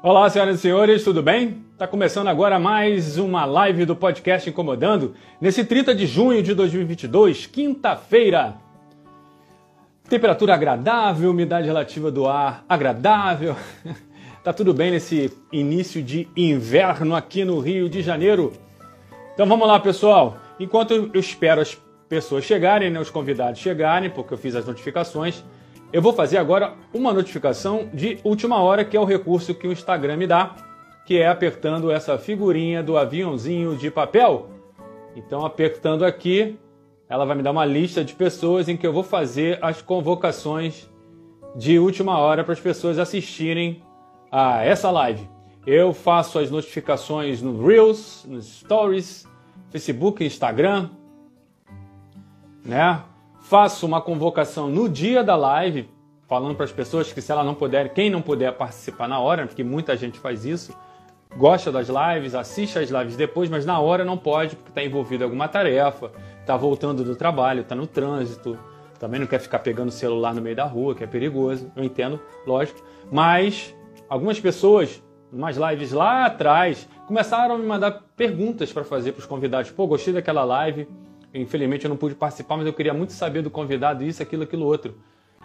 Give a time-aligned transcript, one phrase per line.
[0.00, 1.64] Olá, senhoras e senhores, tudo bem?
[1.72, 7.46] Está começando agora mais uma live do podcast Incomodando, nesse 30 de junho de 2022,
[7.46, 8.54] quinta-feira.
[10.08, 13.56] Temperatura agradável, umidade relativa do ar agradável.
[14.44, 18.52] tá tudo bem nesse início de inverno aqui no Rio de Janeiro.
[19.34, 20.38] Então vamos lá, pessoal.
[20.60, 21.76] Enquanto eu espero as
[22.08, 25.42] pessoas chegarem, né, os convidados chegarem, porque eu fiz as notificações,
[25.92, 29.72] eu vou fazer agora uma notificação de última hora, que é o recurso que o
[29.72, 30.54] Instagram me dá,
[31.06, 34.50] que é apertando essa figurinha do aviãozinho de papel.
[35.16, 36.58] Então, apertando aqui,
[37.08, 40.88] ela vai me dar uma lista de pessoas em que eu vou fazer as convocações
[41.56, 43.82] de última hora para as pessoas assistirem
[44.30, 45.26] a essa live.
[45.66, 49.26] Eu faço as notificações no Reels, nos Stories,
[49.70, 50.90] Facebook, Instagram,
[52.64, 53.02] né?
[53.48, 55.88] Faço uma convocação no dia da live,
[56.26, 59.46] falando para as pessoas que se ela não puder, quem não puder participar na hora,
[59.46, 60.76] porque muita gente faz isso,
[61.34, 65.22] gosta das lives, assiste as lives depois, mas na hora não pode porque está envolvido
[65.22, 68.58] em alguma tarefa, está voltando do trabalho, está no trânsito,
[69.00, 71.82] também não quer ficar pegando o celular no meio da rua, que é perigoso, eu
[71.82, 73.74] entendo, lógico, mas
[74.10, 75.02] algumas pessoas,
[75.32, 79.70] umas lives lá atrás, começaram a me mandar perguntas para fazer para os convidados.
[79.70, 80.86] Pô, gostei daquela live,
[81.40, 84.64] Infelizmente eu não pude participar, mas eu queria muito saber do convidado isso, aquilo, aquilo
[84.66, 84.94] outro.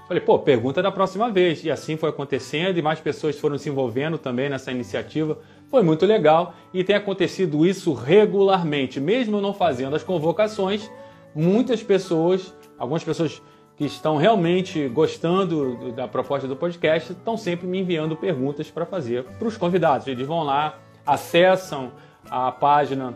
[0.07, 1.63] Falei, pô, pergunta da próxima vez.
[1.63, 5.37] E assim foi acontecendo e mais pessoas foram se envolvendo também nessa iniciativa.
[5.69, 8.99] Foi muito legal e tem acontecido isso regularmente.
[8.99, 10.89] Mesmo não fazendo as convocações,
[11.33, 13.41] muitas pessoas, algumas pessoas
[13.75, 19.23] que estão realmente gostando da proposta do podcast, estão sempre me enviando perguntas para fazer
[19.23, 20.05] para os convidados.
[20.05, 21.91] Eles vão lá, acessam
[22.29, 23.15] a página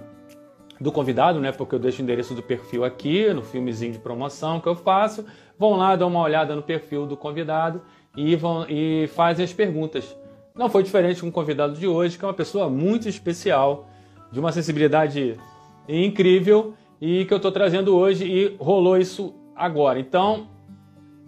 [0.80, 1.52] do convidado, né?
[1.52, 5.26] Porque eu deixo o endereço do perfil aqui, no filmezinho de promoção que eu faço.
[5.58, 7.82] Vão lá, dão uma olhada no perfil do convidado
[8.16, 10.16] e, vão, e fazem as perguntas.
[10.56, 13.88] Não foi diferente com o convidado de hoje, que é uma pessoa muito especial,
[14.32, 15.38] de uma sensibilidade
[15.88, 20.00] incrível e que eu estou trazendo hoje e rolou isso agora.
[20.00, 20.48] Então,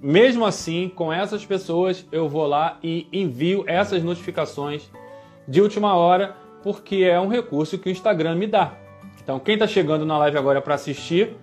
[0.01, 4.89] mesmo assim, com essas pessoas, eu vou lá e envio essas notificações
[5.47, 8.73] de última hora, porque é um recurso que o Instagram me dá.
[9.21, 11.35] Então, quem está chegando na live agora para assistir,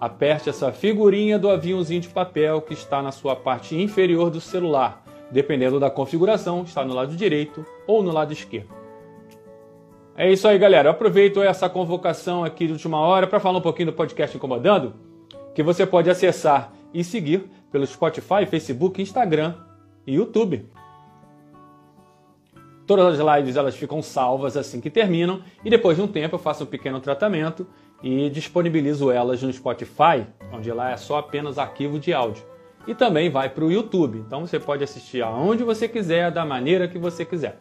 [0.00, 5.04] aperte essa figurinha do aviãozinho de papel que está na sua parte inferior do celular.
[5.30, 8.78] Dependendo da configuração, está no lado direito ou no lado esquerdo.
[10.16, 10.88] É isso aí, galera.
[10.88, 14.94] Eu aproveito essa convocação aqui de última hora para falar um pouquinho do podcast Incomodando,
[15.54, 19.54] que você pode acessar e seguir pelo Spotify, Facebook, Instagram
[20.06, 20.66] e YouTube.
[22.88, 26.38] Todas as lives elas ficam salvas assim que terminam e depois de um tempo eu
[26.38, 27.66] faço um pequeno tratamento
[28.02, 32.42] e disponibilizo elas no Spotify, onde lá é só apenas arquivo de áudio.
[32.86, 36.88] E também vai para o YouTube, então você pode assistir aonde você quiser, da maneira
[36.88, 37.58] que você quiser.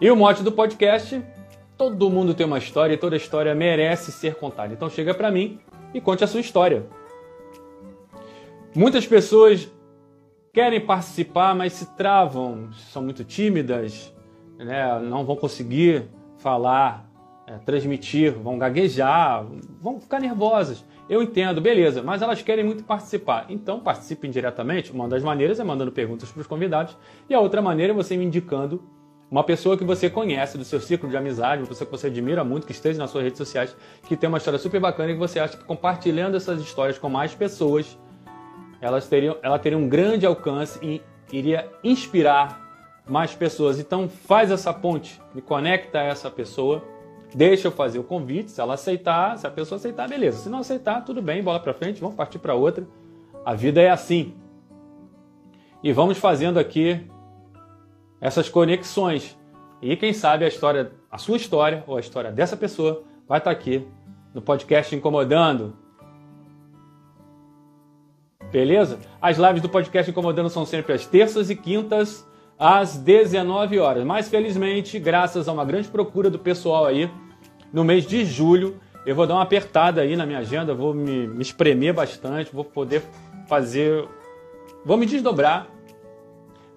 [0.00, 1.20] E o mote do podcast:
[1.76, 4.72] todo mundo tem uma história e toda história merece ser contada.
[4.72, 5.58] Então chega para mim
[5.92, 6.86] e conte a sua história.
[8.72, 9.68] Muitas pessoas
[10.54, 14.14] querem participar, mas se travam, são muito tímidas,
[14.56, 15.00] né?
[15.00, 16.04] não vão conseguir
[16.38, 17.10] falar,
[17.44, 19.44] é, transmitir, vão gaguejar,
[19.82, 20.84] vão ficar nervosas.
[21.10, 23.46] Eu entendo, beleza, mas elas querem muito participar.
[23.48, 24.92] Então participem diretamente.
[24.92, 26.96] Uma das maneiras é mandando perguntas para os convidados,
[27.28, 28.80] e a outra maneira é você me indicando
[29.28, 32.44] uma pessoa que você conhece do seu círculo de amizade, uma pessoa que você admira
[32.44, 33.76] muito, que esteja nas suas redes sociais,
[34.06, 37.08] que tem uma história super bacana e que você acha que compartilhando essas histórias com
[37.08, 37.98] mais pessoas
[38.84, 41.00] elas teriam, ela teria um grande alcance e
[41.32, 42.60] iria inspirar
[43.08, 43.78] mais pessoas.
[43.78, 46.84] Então faz essa ponte, me conecta a essa pessoa,
[47.34, 50.38] deixa eu fazer o convite, se ela aceitar, se a pessoa aceitar, beleza.
[50.38, 52.86] Se não aceitar, tudo bem, bola para frente, vamos partir para outra.
[53.42, 54.34] A vida é assim.
[55.82, 57.00] E vamos fazendo aqui
[58.20, 59.34] essas conexões.
[59.80, 63.50] E quem sabe a história, a sua história ou a história dessa pessoa vai estar
[63.50, 63.86] aqui
[64.34, 65.83] no podcast Incomodando.
[68.54, 69.00] Beleza?
[69.20, 72.24] As lives do podcast Incomodando são sempre às terças e quintas,
[72.56, 74.04] às 19 horas.
[74.04, 77.10] Mas felizmente, graças a uma grande procura do pessoal aí,
[77.72, 81.26] no mês de julho, eu vou dar uma apertada aí na minha agenda, vou me,
[81.26, 83.02] me espremer bastante, vou poder
[83.48, 84.06] fazer.
[84.84, 85.66] Vou me desdobrar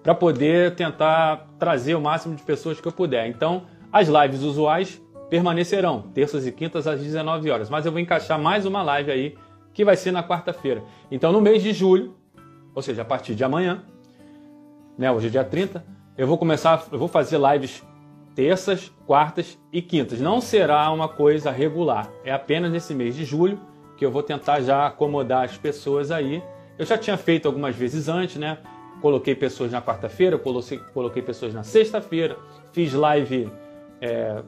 [0.02, 3.28] para poder tentar trazer o máximo de pessoas que eu puder.
[3.28, 5.00] Então, as lives usuais
[5.30, 7.70] permanecerão, terças e quintas às 19 horas.
[7.70, 9.38] Mas eu vou encaixar mais uma live aí
[9.72, 10.82] que vai ser na quarta-feira.
[11.10, 12.14] Então, no mês de julho,
[12.74, 13.82] ou seja, a partir de amanhã,
[14.96, 15.84] né, hoje é dia 30,
[16.16, 17.82] eu vou começar, eu vou fazer lives
[18.34, 20.20] terças, quartas e quintas.
[20.20, 23.60] Não será uma coisa regular, é apenas nesse mês de julho
[23.96, 26.42] que eu vou tentar já acomodar as pessoas aí.
[26.78, 28.58] Eu já tinha feito algumas vezes antes, né?
[29.00, 32.36] coloquei pessoas na quarta-feira, coloquei, pessoas na sexta-feira,
[32.72, 33.50] fiz live
[34.00, 34.42] é,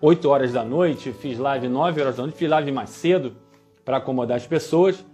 [0.00, 3.36] 8 horas da noite, fiz live 9 horas da noite, fiz live mais cedo
[3.84, 5.04] para acomodar as pessoas.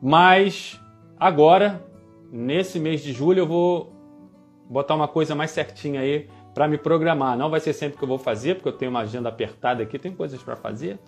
[0.00, 0.80] Mas
[1.18, 1.82] agora,
[2.30, 3.92] nesse mês de julho, eu vou
[4.68, 7.36] botar uma coisa mais certinha aí para me programar.
[7.36, 9.98] Não vai ser sempre que eu vou fazer, porque eu tenho uma agenda apertada aqui,
[9.98, 10.98] tem coisas para fazer.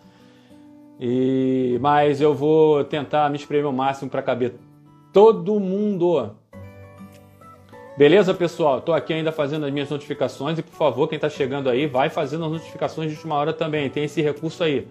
[1.00, 4.54] E mas eu vou tentar me espremer o máximo para caber
[5.12, 6.36] todo mundo.
[7.96, 8.78] Beleza, pessoal?
[8.78, 12.08] Estou aqui ainda fazendo as minhas notificações e, por favor, quem está chegando aí, vai
[12.08, 13.90] fazendo as notificações de última hora também.
[13.90, 14.88] Tem esse recurso aí.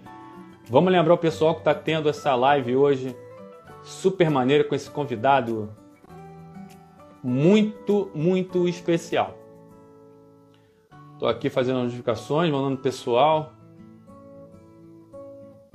[0.68, 3.16] Vamos lembrar o pessoal que está tendo essa live hoje
[3.82, 5.70] super maneira com esse convidado
[7.22, 9.36] muito, muito especial.
[11.14, 13.52] Estou aqui fazendo notificações, mandando pessoal.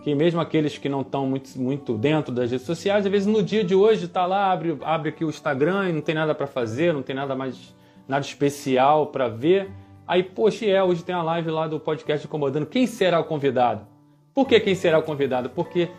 [0.02, 3.44] Que mesmo aqueles que não estão muito, muito dentro das redes sociais, às vezes no
[3.44, 6.48] dia de hoje está lá, abre, abre aqui o Instagram e não tem nada para
[6.48, 7.76] fazer, não tem nada mais
[8.08, 9.70] nada especial para ver.
[10.08, 12.66] Aí, poxa, é, hoje tem a live lá do podcast Incomodando.
[12.66, 13.97] Quem será o convidado?
[14.38, 15.50] Por que quem será o convidado?
[15.50, 15.90] Porque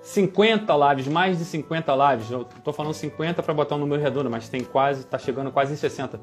[0.00, 2.30] 50 lives, mais de 50 lives.
[2.30, 5.74] Eu tô falando 50 para botar um número redondo, mas tem quase, tá chegando quase
[5.74, 6.18] em 60.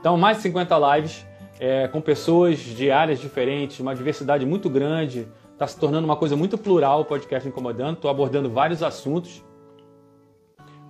[0.00, 1.24] Então, mais de 50 lives
[1.60, 5.28] é, com pessoas de áreas diferentes, uma diversidade muito grande.
[5.52, 7.94] Está se tornando uma coisa muito plural o podcast Incomodando.
[7.94, 9.44] Estou abordando vários assuntos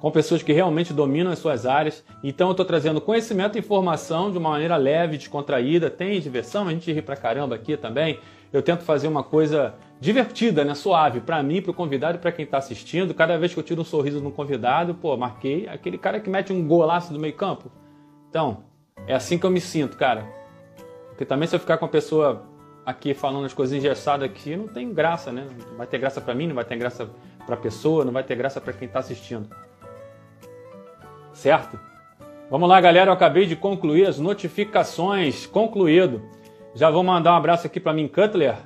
[0.01, 2.03] com pessoas que realmente dominam as suas áreas.
[2.25, 5.91] Então, eu estou trazendo conhecimento e informação de uma maneira leve, descontraída.
[5.91, 8.19] Tem diversão, a gente ri pra caramba aqui também.
[8.51, 10.75] Eu tento fazer uma coisa divertida, né?
[10.75, 13.15] Suave, para mim, para o convidado para quem está assistindo.
[13.15, 16.53] Cada vez que eu tiro um sorriso no convidado, pô, marquei aquele cara que mete
[16.53, 17.71] um golaço do meio campo.
[18.29, 18.65] Então,
[19.07, 20.27] é assim que eu me sinto, cara.
[21.07, 22.43] Porque também se eu ficar com a pessoa
[22.85, 25.47] aqui falando as coisas engessadas aqui, não tem graça, né?
[25.71, 27.09] Não vai ter graça para mim, não vai ter graça
[27.47, 29.49] para pessoa, não vai ter graça para quem está assistindo.
[31.33, 31.79] Certo?
[32.51, 33.09] Vamos lá, galera.
[33.09, 35.47] Eu acabei de concluir as notificações.
[35.47, 36.21] Concluído.
[36.75, 38.57] Já vou mandar um abraço aqui para mim, Cutler,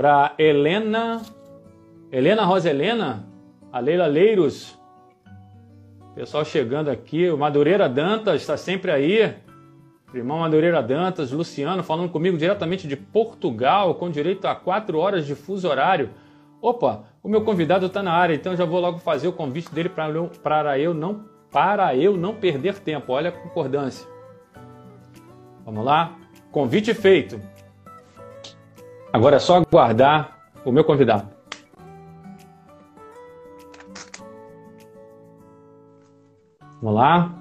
[0.00, 1.20] para Helena,
[2.10, 3.28] Helena Rosa Helena,
[3.70, 4.80] a Leila Leiros,
[6.14, 9.34] pessoal chegando aqui, o Madureira Dantas está sempre aí,
[10.14, 15.34] irmão Madureira Dantas, Luciano falando comigo diretamente de Portugal, com direito a quatro horas de
[15.34, 16.08] fuso horário.
[16.62, 19.90] Opa, o meu convidado está na área, então já vou logo fazer o convite dele
[19.90, 20.10] para
[20.42, 23.12] para eu não para eu não perder tempo.
[23.12, 24.08] Olha a concordância.
[25.62, 26.16] Vamos lá?
[26.50, 27.38] Convite feito.
[29.12, 31.28] Agora é só aguardar o meu convidado.
[36.80, 37.32] Vamos lá.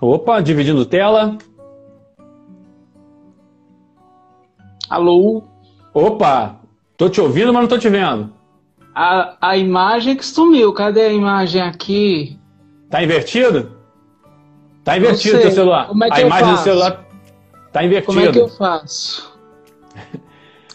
[0.00, 1.38] Opa, dividindo tela.
[4.90, 5.42] Alô?
[5.94, 6.56] Opa,
[6.96, 8.32] tô te ouvindo, mas não tô te vendo.
[8.94, 12.38] A, a imagem que sumiu, cadê a imagem aqui?
[12.90, 13.72] Tá invertido?
[14.84, 15.88] Tá invertido o teu celular.
[15.88, 16.60] Como é que a eu imagem faço?
[16.60, 17.04] do celular
[17.72, 18.14] tá invertido.
[18.14, 19.35] Como é que eu faço?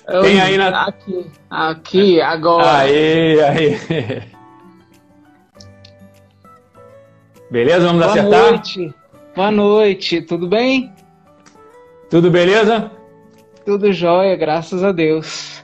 [0.08, 2.78] Eu- Tem aí na- Aqui, aqui, agora.
[2.80, 3.78] Aí, aí.
[7.50, 7.86] Beleza?
[7.88, 8.50] Vamos Boa acertar?
[8.52, 8.94] noite.
[9.36, 10.94] Boa noite, tudo bem?
[12.10, 12.92] Tudo beleza?
[13.66, 15.64] Tudo jóia, graças a Deus.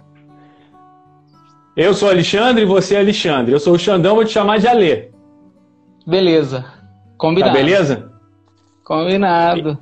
[1.75, 3.51] Eu sou Alexandre e você é Alexandre.
[3.53, 5.09] Eu sou o Xandão, vou te chamar de Alê.
[6.05, 6.61] Beleza.
[6.61, 6.73] Tá
[7.17, 7.53] Combinado.
[7.53, 8.11] beleza?
[8.83, 9.77] Combinado.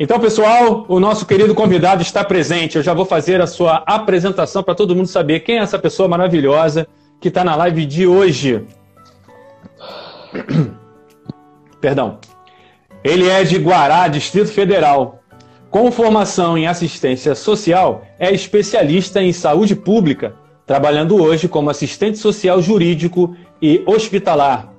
[0.00, 2.76] Então, pessoal, o nosso querido convidado está presente.
[2.76, 6.08] Eu já vou fazer a sua apresentação para todo mundo saber quem é essa pessoa
[6.08, 6.86] maravilhosa
[7.20, 8.64] que está na live de hoje.
[11.80, 12.18] Perdão.
[13.04, 15.20] Ele é de Guará, Distrito Federal.
[15.70, 20.34] Com formação em assistência social, é especialista em saúde pública,
[20.66, 24.72] trabalhando hoje como assistente social jurídico e hospitalar.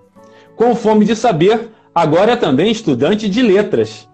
[0.56, 4.08] Com fome de saber, agora é também estudante de letras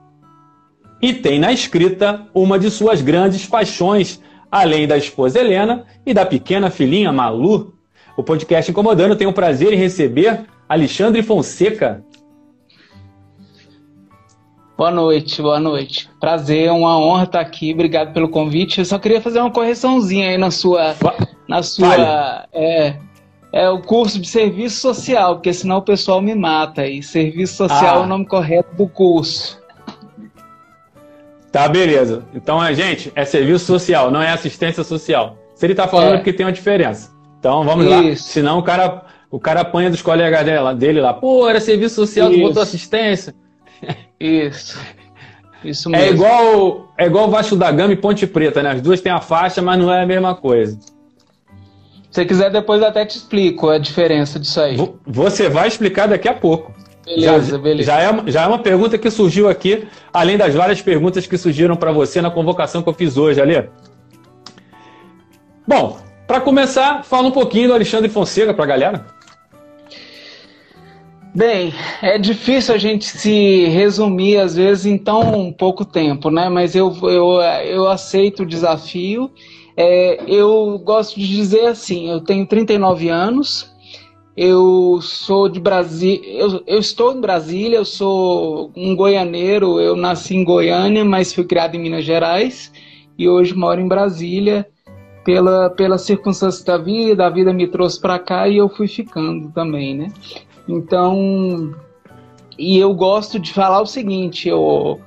[1.01, 6.25] e tem na escrita uma de suas grandes paixões, além da esposa Helena e da
[6.25, 7.73] pequena filhinha Malu.
[8.17, 12.03] O podcast Incomodando tem o prazer em receber Alexandre Fonseca.
[14.77, 16.09] Boa noite, boa noite.
[16.21, 17.73] Prazer, é uma honra estar aqui.
[17.73, 18.79] Obrigado pelo convite.
[18.79, 20.95] Eu só queria fazer uma correçãozinha aí na sua,
[21.49, 22.95] na sua, é,
[23.51, 26.87] é o curso de serviço social, porque senão o pessoal me mata.
[26.87, 27.99] E serviço social Ah.
[27.99, 29.58] é o nome correto do curso.
[31.51, 32.23] Tá, beleza.
[32.33, 35.37] Então, é, gente, é serviço social, não é assistência social.
[35.55, 36.17] Se ele tá falando é, É.
[36.17, 37.11] porque tem uma diferença.
[37.39, 38.01] Então, vamos lá.
[38.03, 38.23] Isso.
[38.29, 40.45] Senão o cara, o cara apanha dos colegas
[40.77, 41.13] dele lá.
[41.13, 42.43] Pô, era serviço social, tu Isso.
[42.43, 43.33] botou assistência.
[44.19, 44.79] Isso.
[45.63, 46.13] Isso É mesmo.
[46.15, 48.71] igual, é igual Vasco da Gama e Ponte Preta, né?
[48.71, 50.79] As duas têm a faixa, mas não é a mesma coisa.
[52.11, 54.77] Se quiser, depois até te explico a diferença disso aí.
[55.05, 56.73] Você vai explicar daqui a pouco.
[57.09, 57.91] Beleza, já, beleza.
[57.91, 61.75] Já é, já é uma pergunta que surgiu aqui, além das várias perguntas que surgiram
[61.75, 63.65] para você na convocação que eu fiz hoje, Alê.
[65.67, 65.97] Bom,
[66.27, 69.05] para começar, fala um pouquinho do Alexandre Fonseca para a galera.
[71.33, 76.47] Bem, é difícil a gente se resumir às vezes em tão pouco tempo, né?
[76.49, 79.31] Mas eu, eu, eu aceito o desafio.
[79.75, 83.71] É, eu gosto de dizer assim: eu tenho 39 anos,
[84.41, 90.33] eu sou de Brasília, eu, eu estou em Brasília, eu sou um goianeiro, eu nasci
[90.33, 92.71] em Goiânia, mas fui criado em Minas Gerais
[93.17, 94.65] e hoje moro em Brasília
[95.25, 99.51] pela, pela circunstância da vida, a vida me trouxe para cá e eu fui ficando
[99.51, 100.07] também, né?
[100.69, 101.75] Então,
[102.57, 104.99] e eu gosto de falar o seguinte, o,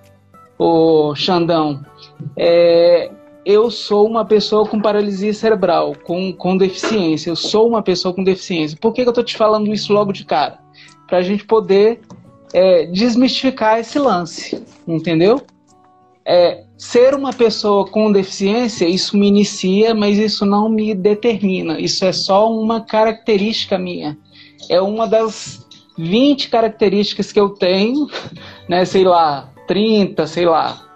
[0.58, 1.82] o Xandão,
[2.36, 3.10] é,
[3.44, 7.30] eu sou uma pessoa com paralisia cerebral, com, com deficiência.
[7.30, 8.78] Eu sou uma pessoa com deficiência.
[8.80, 10.58] Por que, que eu estou te falando isso logo de cara?
[11.06, 12.00] Para a gente poder
[12.52, 15.40] é, desmistificar esse lance, entendeu?
[16.24, 21.80] É, ser uma pessoa com deficiência, isso me inicia, mas isso não me determina.
[21.80, 24.16] Isso é só uma característica minha
[24.68, 25.66] é uma das
[25.98, 28.08] 20 características que eu tenho,
[28.68, 30.88] né, sei lá, 30, sei lá,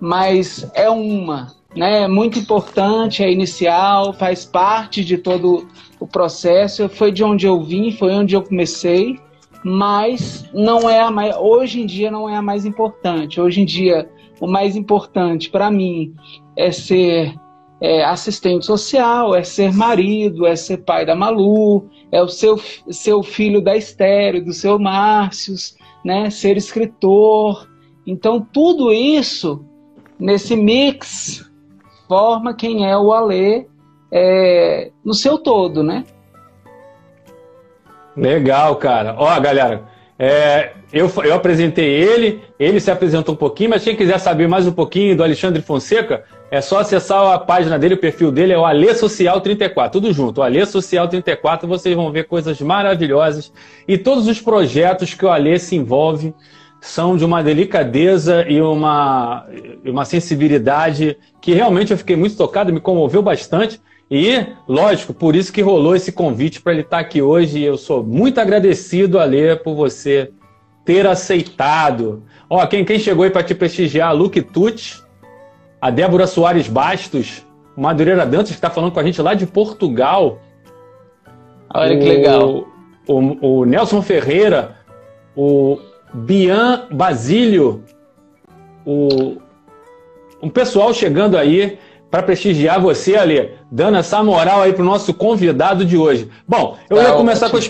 [0.00, 5.66] mas é uma, né, muito importante, é inicial, faz parte de todo
[5.98, 9.18] o processo, foi de onde eu vim, foi onde eu comecei,
[9.64, 13.40] mas não é a mais, hoje em dia não é a mais importante.
[13.40, 14.08] Hoje em dia
[14.40, 16.14] o mais importante para mim
[16.56, 17.34] é ser
[17.80, 23.22] é, assistente social, é ser marido, é ser pai da Malu, é o seu, seu
[23.22, 27.68] filho da Estéreo, do seu Márcios, né, ser escritor.
[28.06, 29.64] Então, tudo isso,
[30.18, 31.43] nesse mix,
[32.08, 33.66] forma quem é o Alê
[34.10, 36.04] é, no seu todo, né?
[38.16, 39.16] Legal, cara.
[39.18, 39.82] Ó, galera,
[40.18, 44.66] é, eu, eu apresentei ele, ele se apresentou um pouquinho, mas quem quiser saber mais
[44.66, 48.58] um pouquinho do Alexandre Fonseca, é só acessar a página dele, o perfil dele é
[48.58, 53.52] o Alê Social 34, tudo junto, o Alê Social 34, vocês vão ver coisas maravilhosas
[53.88, 56.32] e todos os projetos que o Alê se envolve
[56.84, 59.46] são de uma delicadeza e uma,
[59.86, 63.80] uma sensibilidade que realmente eu fiquei muito tocado, me comoveu bastante.
[64.10, 67.58] E, lógico, por isso que rolou esse convite para ele estar aqui hoje.
[67.58, 70.30] E eu sou muito agradecido, Alê, por você
[70.84, 72.22] ter aceitado.
[72.50, 75.02] Ó, quem, quem chegou aí para te prestigiar, a Luke Tucci,
[75.80, 80.38] a Débora Soares Bastos, Madureira Dantas, que está falando com a gente lá de Portugal.
[81.74, 82.66] Olha o, que legal.
[83.08, 84.76] O, o, Nelson Ferreira,
[85.34, 85.78] o
[86.14, 87.82] Bian Basílio,
[88.86, 89.38] o,
[90.40, 91.78] um pessoal chegando aí
[92.10, 96.30] para prestigiar você, Ali, dando essa moral aí para o nosso convidado de hoje.
[96.46, 97.68] Bom, eu ia começar com as,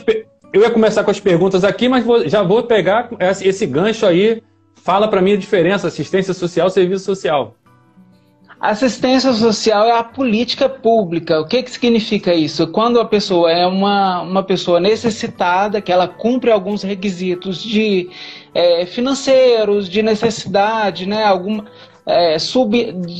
[0.52, 4.04] eu ia começar com as perguntas aqui, mas vou, já vou pegar esse, esse gancho
[4.04, 4.42] aí.
[4.74, 7.54] Fala para mim a diferença, assistência social, serviço social.
[8.70, 11.38] Assistência social é a política pública.
[11.38, 12.66] O que, que significa isso?
[12.68, 18.08] Quando a pessoa é uma, uma pessoa necessitada, que ela cumpre alguns requisitos de
[18.54, 21.24] é, financeiros, de necessidade, né?
[21.24, 21.62] Algum,
[22.06, 22.74] é, sub,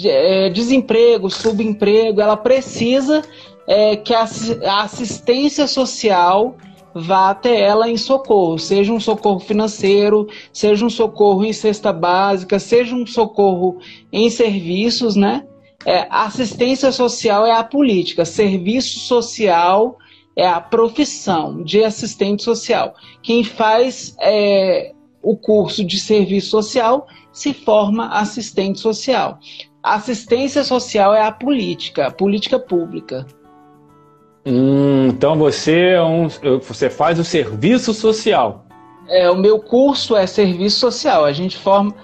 [0.07, 3.21] é, desemprego, subemprego, ela precisa
[3.69, 4.25] é, que a,
[4.67, 6.57] a assistência social
[6.95, 12.59] vá até ela em socorro, seja um socorro financeiro, seja um socorro em cesta básica,
[12.59, 13.79] seja um socorro
[14.13, 15.45] em serviços, né?
[15.85, 19.99] É, assistência social é a política, serviço social
[20.37, 22.95] é a profissão de assistente social.
[23.23, 29.39] Quem faz é, o curso de serviço social se forma assistente social.
[29.83, 33.27] Assistência social é a política, a política pública.
[34.47, 36.29] Hum, então você, é um,
[36.61, 38.65] você faz o serviço social.
[39.09, 41.25] É, o meu curso é serviço social.
[41.25, 41.95] A gente forma,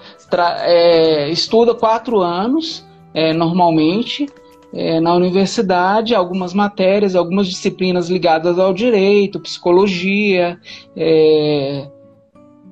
[0.61, 4.27] é, estuda quatro anos, é, normalmente,
[4.73, 10.59] é, na universidade, algumas matérias, algumas disciplinas ligadas ao direito, psicologia,
[10.95, 11.87] é,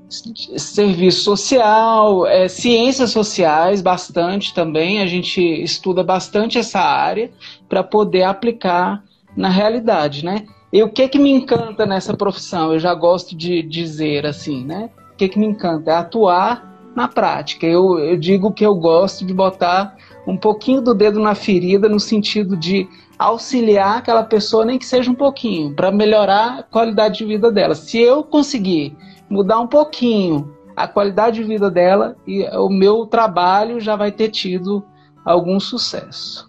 [0.09, 5.01] serviço social, é, ciências sociais, bastante também.
[5.01, 7.29] A gente estuda bastante essa área
[7.67, 9.03] para poder aplicar
[9.35, 10.45] na realidade, né?
[10.71, 12.73] E o que que me encanta nessa profissão?
[12.73, 14.89] Eu já gosto de dizer assim, né?
[15.13, 17.65] O que que me encanta é atuar na prática.
[17.65, 19.95] Eu, eu digo que eu gosto de botar
[20.27, 25.11] um pouquinho do dedo na ferida no sentido de auxiliar aquela pessoa, nem que seja
[25.11, 27.75] um pouquinho, para melhorar a qualidade de vida dela.
[27.75, 28.95] Se eu conseguir
[29.29, 34.29] mudar um pouquinho a qualidade de vida dela, e o meu trabalho já vai ter
[34.29, 34.85] tido
[35.25, 36.48] algum sucesso.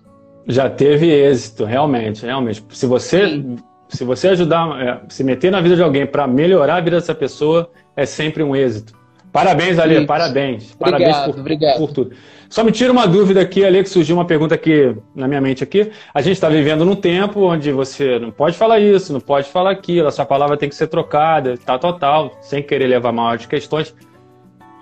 [0.51, 2.65] Já teve êxito, realmente, realmente.
[2.71, 3.43] Se você,
[3.89, 7.15] se você ajudar, é, se meter na vida de alguém para melhorar a vida dessa
[7.15, 8.99] pessoa, é sempre um êxito.
[9.33, 10.07] Parabéns, Ale, Isso.
[10.07, 10.75] parabéns.
[10.75, 11.79] Obrigado, parabéns por, obrigado.
[11.79, 12.11] por tudo.
[12.49, 15.63] Só me tira uma dúvida aqui, Ale, que surgiu uma pergunta aqui na minha mente
[15.63, 15.93] aqui.
[16.13, 19.71] A gente está vivendo num tempo onde você não pode falar isso, não pode falar
[19.71, 23.47] aquilo, a sua palavra tem que ser trocada, tal, tal, tal, sem querer levar maiores
[23.47, 23.95] questões.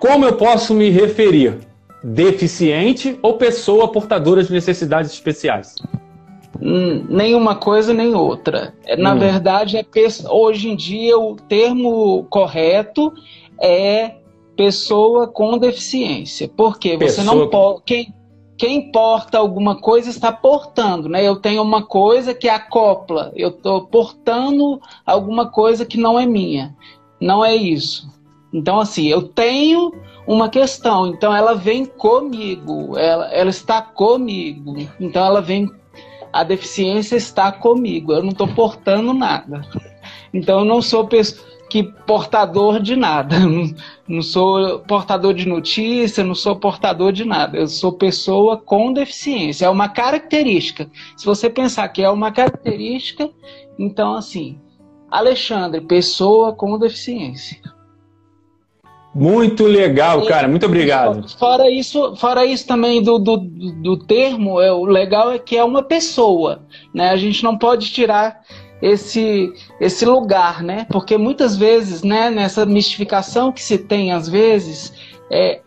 [0.01, 1.59] Como eu posso me referir?
[2.02, 5.75] Deficiente ou pessoa portadora de necessidades especiais?
[6.61, 8.75] Hum, nenhuma coisa nem outra.
[8.85, 9.19] É, na hum.
[9.19, 9.85] verdade, é
[10.28, 13.12] hoje em dia o termo correto
[13.61, 14.17] é
[14.57, 16.50] pessoa com deficiência.
[16.57, 17.83] Porque você não pode.
[17.85, 18.14] Quem,
[18.57, 21.26] quem porta alguma coisa está portando, né?
[21.26, 26.76] Eu tenho uma coisa que acopla, eu estou portando alguma coisa que não é minha.
[27.21, 28.09] Não é isso.
[28.52, 29.93] Então, assim, eu tenho
[30.28, 35.70] uma questão, então ela vem comigo, ela, ela está comigo, então ela vem.
[36.30, 39.62] A deficiência está comigo, eu não estou portando nada.
[40.32, 41.08] Então, eu não sou
[41.70, 43.37] que portador de nada.
[44.06, 47.58] Não sou portador de notícia, não sou portador de nada.
[47.58, 49.66] Eu sou pessoa com deficiência.
[49.66, 50.90] É uma característica.
[51.14, 53.28] Se você pensar que é uma característica,
[53.78, 54.58] então assim,
[55.11, 57.61] Alexandre, pessoa com deficiência.
[59.15, 60.47] Muito legal, cara.
[60.47, 61.29] Muito obrigado.
[61.38, 65.65] Fora isso, fora isso também do, do, do termo, é, o legal é que é
[65.65, 66.62] uma pessoa.
[66.95, 67.11] Né?
[67.11, 68.41] A gente não pode tirar
[68.81, 70.87] esse esse lugar, né?
[70.91, 74.93] Porque muitas vezes, né, nessa mistificação que se tem às vezes,
[75.31, 75.61] é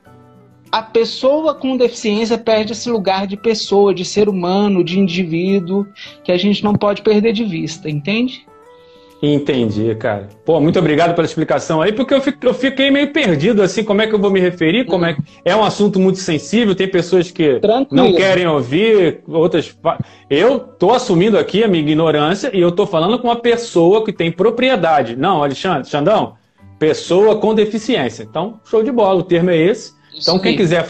[0.71, 5.85] a pessoa com deficiência perde esse lugar de pessoa, de ser humano, de indivíduo,
[6.23, 8.45] que a gente não pode perder de vista, entende?
[9.21, 10.29] Entendi, cara.
[10.43, 14.07] Pô, muito obrigado pela explicação aí, porque eu, eu fiquei meio perdido, assim, como é
[14.07, 17.59] que eu vou me referir, como é É um assunto muito sensível, tem pessoas que
[17.59, 18.03] Tranquilo.
[18.03, 19.77] não querem ouvir, outras...
[20.27, 24.11] Eu tô assumindo aqui a minha ignorância e eu tô falando com uma pessoa que
[24.11, 25.15] tem propriedade.
[25.15, 26.33] Não, Alexandre, Xandão,
[26.79, 28.23] pessoa com deficiência.
[28.23, 29.93] Então, show de bola, o termo é esse.
[30.19, 30.87] Então, quem quiser,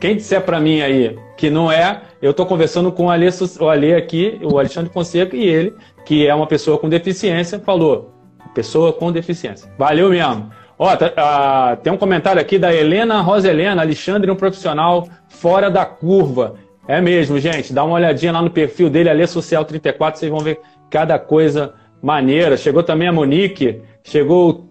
[0.00, 3.28] quem disser para mim aí que não é, eu estou conversando com o Ale,
[3.60, 8.12] o Ale aqui, o Alexandre Fonseca, e ele, que é uma pessoa com deficiência, falou:
[8.54, 9.70] pessoa com deficiência.
[9.78, 10.50] Valeu mesmo.
[10.76, 15.84] Ó, tá, ah, tem um comentário aqui da Helena Roselena, Alexandre, um profissional fora da
[15.84, 16.54] curva.
[16.86, 17.72] É mesmo, gente.
[17.72, 20.60] Dá uma olhadinha lá no perfil dele, Ale Social 34, vocês vão ver
[20.90, 22.56] cada coisa maneira.
[22.56, 24.68] Chegou também a Monique, chegou o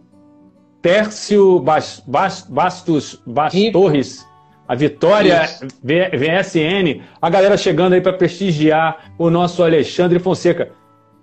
[0.82, 4.26] Tércio Bas, Bas, Bastos Bas Torres,
[4.68, 5.48] a Vitória
[5.82, 10.70] v, VSN, a galera chegando aí para prestigiar o nosso Alexandre Fonseca.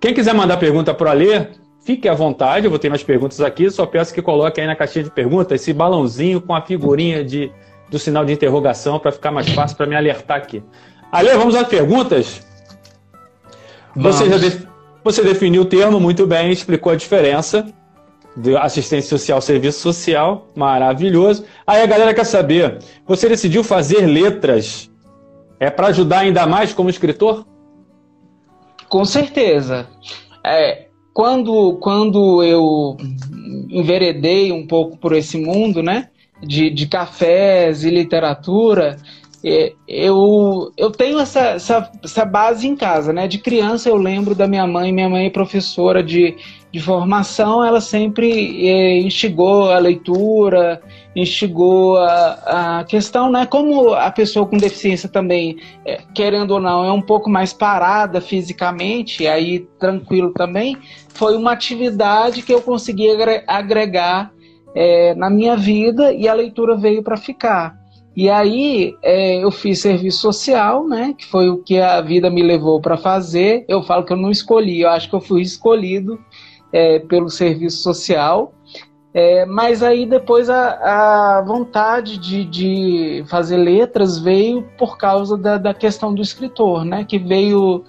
[0.00, 1.46] Quem quiser mandar pergunta para o Alê,
[1.84, 4.74] fique à vontade, eu vou ter mais perguntas aqui, só peço que coloque aí na
[4.74, 7.52] caixinha de perguntas esse balãozinho com a figurinha de,
[7.90, 10.62] do sinal de interrogação para ficar mais fácil para me alertar aqui.
[11.12, 12.44] Alê, vamos às perguntas?
[13.94, 14.66] Você, já de,
[15.04, 17.66] você definiu o termo muito bem, explicou a diferença
[18.36, 21.44] de assistência social, serviço social, maravilhoso.
[21.66, 24.90] Aí a galera quer saber, você decidiu fazer letras
[25.60, 27.46] é para ajudar ainda mais como escritor?
[28.88, 29.86] Com certeza.
[30.44, 32.96] É, quando, quando eu
[33.70, 36.08] enveredei um pouco por esse mundo, né,
[36.42, 38.96] de, de cafés e literatura,
[39.86, 43.28] eu, eu tenho essa, essa, essa, base em casa, né?
[43.28, 46.34] De criança eu lembro da minha mãe, minha mãe é professora de,
[46.74, 50.82] de formação, ela sempre é, instigou a leitura,
[51.14, 53.46] instigou a, a questão, né?
[53.46, 55.56] Como a pessoa com deficiência também,
[55.86, 60.76] é, querendo ou não, é um pouco mais parada fisicamente, aí tranquilo também,
[61.10, 63.06] foi uma atividade que eu consegui
[63.46, 64.32] agregar
[64.74, 67.76] é, na minha vida e a leitura veio para ficar.
[68.16, 71.14] E aí é, eu fiz serviço social, né?
[71.16, 73.64] Que foi o que a vida me levou para fazer.
[73.68, 76.18] Eu falo que eu não escolhi, eu acho que eu fui escolhido
[76.74, 78.52] é, pelo serviço social.
[79.14, 85.56] É, mas aí depois a, a vontade de, de, fazer letras veio por causa da,
[85.56, 87.04] da questão do escritor, né?
[87.04, 87.84] Que veio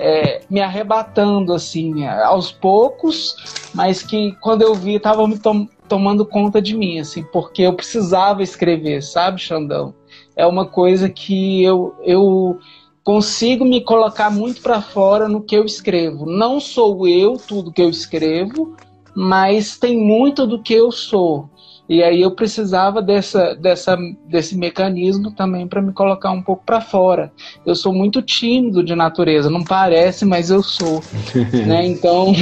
[0.00, 3.34] é, me arrebatando assim aos poucos,
[3.74, 7.72] mas que quando eu vi estava me tom, tomando conta de mim, assim, porque eu
[7.72, 9.92] precisava escrever, sabe, Xandão?
[10.36, 12.60] É uma coisa que eu, eu
[13.08, 16.26] consigo me colocar muito para fora no que eu escrevo.
[16.26, 18.76] Não sou eu tudo que eu escrevo,
[19.16, 21.48] mas tem muito do que eu sou.
[21.88, 26.82] E aí eu precisava dessa, dessa, desse mecanismo também para me colocar um pouco para
[26.82, 27.32] fora.
[27.64, 31.02] Eu sou muito tímido de natureza, não parece, mas eu sou.
[31.66, 31.86] né?
[31.86, 32.34] Então,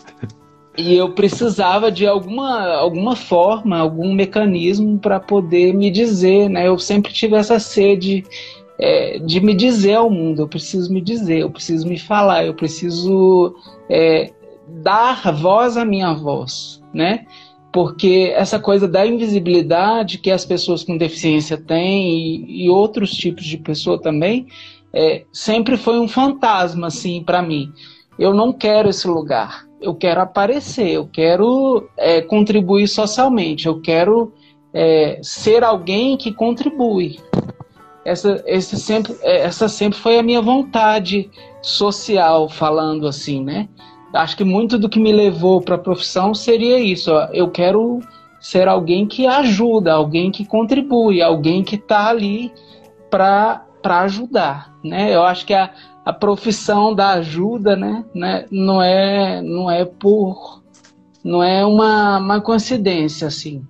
[0.74, 6.66] e eu precisava de alguma, alguma forma, algum mecanismo para poder me dizer, né?
[6.66, 8.24] Eu sempre tive essa sede
[8.78, 12.54] é, de me dizer ao mundo, eu preciso me dizer, eu preciso me falar, eu
[12.54, 13.54] preciso
[13.88, 14.32] é,
[14.68, 17.26] dar voz à minha voz, né?
[17.72, 23.44] Porque essa coisa da invisibilidade que as pessoas com deficiência têm e, e outros tipos
[23.44, 24.46] de pessoa também,
[24.92, 27.72] é, sempre foi um fantasma, assim, para mim.
[28.18, 29.66] Eu não quero esse lugar.
[29.80, 34.32] Eu quero aparecer, eu quero é, contribuir socialmente, eu quero
[34.72, 37.18] é, ser alguém que contribui.
[38.04, 43.68] Essa, esse sempre, é, essa sempre foi a minha vontade social, falando assim, né?
[44.12, 47.12] Acho que muito do que me levou para a profissão seria isso.
[47.12, 48.00] Ó, eu quero
[48.40, 52.52] ser alguém que ajuda, alguém que contribui, alguém que está ali
[53.08, 55.14] para ajudar, né?
[55.14, 55.70] Eu acho que a,
[56.04, 60.60] a profissão da ajuda, né, né, não é não é por
[61.22, 63.64] não é uma, uma coincidência assim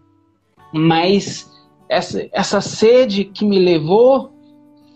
[0.73, 1.52] mas
[1.93, 4.33] essa, essa sede que me levou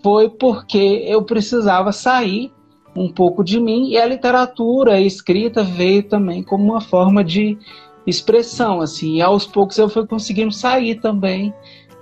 [0.03, 2.51] foi porque eu precisava sair
[2.95, 7.59] um pouco de mim e a literatura a escrita veio também como uma forma de
[8.07, 9.17] expressão assim.
[9.17, 11.53] E aos poucos eu fui conseguindo sair também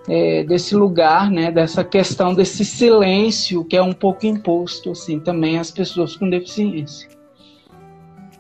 [0.08, 5.58] é, desse lugar né dessa questão desse silêncio que é um pouco imposto assim também
[5.58, 7.08] às pessoas com deficiência.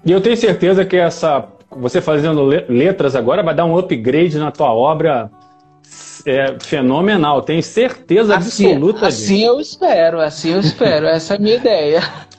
[0.06, 4.52] E eu tenho certeza que essa você fazendo letras agora vai dar um upgrade na
[4.52, 5.30] tua obra
[6.26, 7.42] é, fenomenal.
[7.42, 9.34] Tenho certeza assim, absoluta assim disso.
[9.34, 11.06] Assim eu espero, assim eu espero.
[11.06, 12.02] Essa é a minha ideia.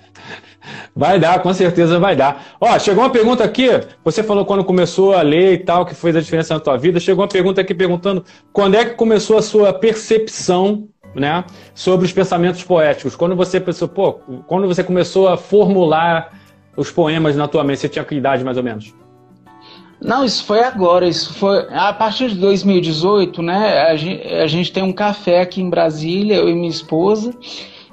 [0.95, 2.55] Vai dar, com certeza vai dar.
[2.59, 3.67] Ó, chegou uma pergunta aqui.
[4.03, 6.99] Você falou quando começou a ler e tal, que fez a diferença na tua vida.
[6.99, 11.43] Chegou uma pergunta aqui perguntando quando é que começou a sua percepção, né,
[11.73, 13.15] sobre os pensamentos poéticos.
[13.15, 14.13] Quando você pensou, pô,
[14.47, 16.31] quando você começou a formular
[16.75, 18.93] os poemas na tua mente, você tinha que idade mais ou menos?
[20.05, 21.07] Não, isso foi agora.
[21.07, 23.81] Isso foi a partir de 2018, né?
[23.89, 27.33] A gente, a gente tem um café aqui em Brasília, eu e minha esposa,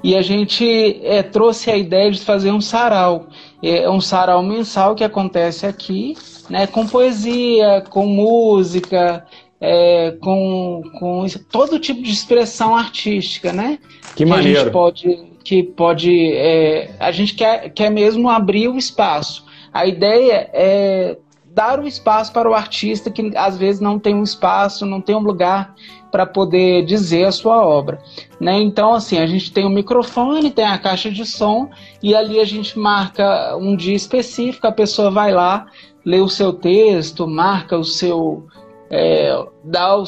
[0.03, 3.27] e a gente é, trouxe a ideia de fazer um sarau.
[3.63, 6.15] É um sarau mensal que acontece aqui,
[6.49, 6.67] né?
[6.67, 9.25] Com poesia, com música,
[9.59, 13.79] é, com, com todo tipo de expressão artística, né?
[14.09, 14.59] Que, que maneiro.
[14.59, 19.45] A gente pode, que pode, é, a gente quer, quer mesmo abrir o espaço.
[19.73, 21.17] A ideia é
[21.53, 25.15] dar o espaço para o artista que às vezes não tem um espaço, não tem
[25.15, 25.75] um lugar
[26.11, 28.01] para poder dizer a sua obra.
[28.39, 28.59] Né?
[28.61, 31.69] Então, assim, a gente tem o um microfone, tem a caixa de som,
[32.01, 35.67] e ali a gente marca um dia específico, a pessoa vai lá,
[36.03, 38.47] lê o seu texto, marca o seu.
[38.89, 40.03] É, dá o,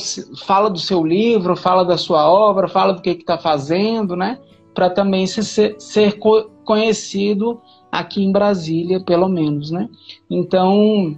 [0.45, 4.39] fala do seu livro, fala da sua obra, fala do que está fazendo, né?
[4.75, 6.19] Para também ser, ser
[6.63, 7.59] conhecido
[7.91, 9.89] aqui em Brasília, pelo menos, né?
[10.29, 11.17] Então,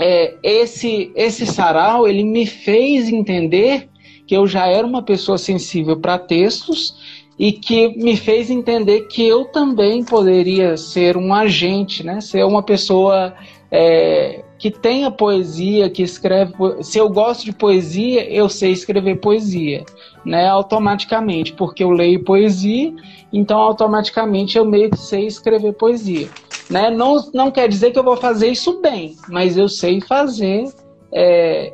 [0.00, 3.88] é, esse, esse sarau ele me fez entender
[4.26, 6.94] que eu já era uma pessoa sensível para textos
[7.38, 12.20] e que me fez entender que eu também poderia ser um agente, né?
[12.20, 13.32] Ser uma pessoa
[13.70, 16.52] é, que tenha poesia, que escreve.
[16.82, 19.84] Se eu gosto de poesia, eu sei escrever poesia,
[20.24, 20.48] né?
[20.48, 22.92] Automaticamente, porque eu leio poesia,
[23.32, 26.28] então automaticamente eu meio que sei escrever poesia.
[26.70, 26.90] Né?
[26.90, 30.68] Não, não quer dizer que eu vou fazer isso bem, mas eu sei fazer.
[31.12, 31.72] É,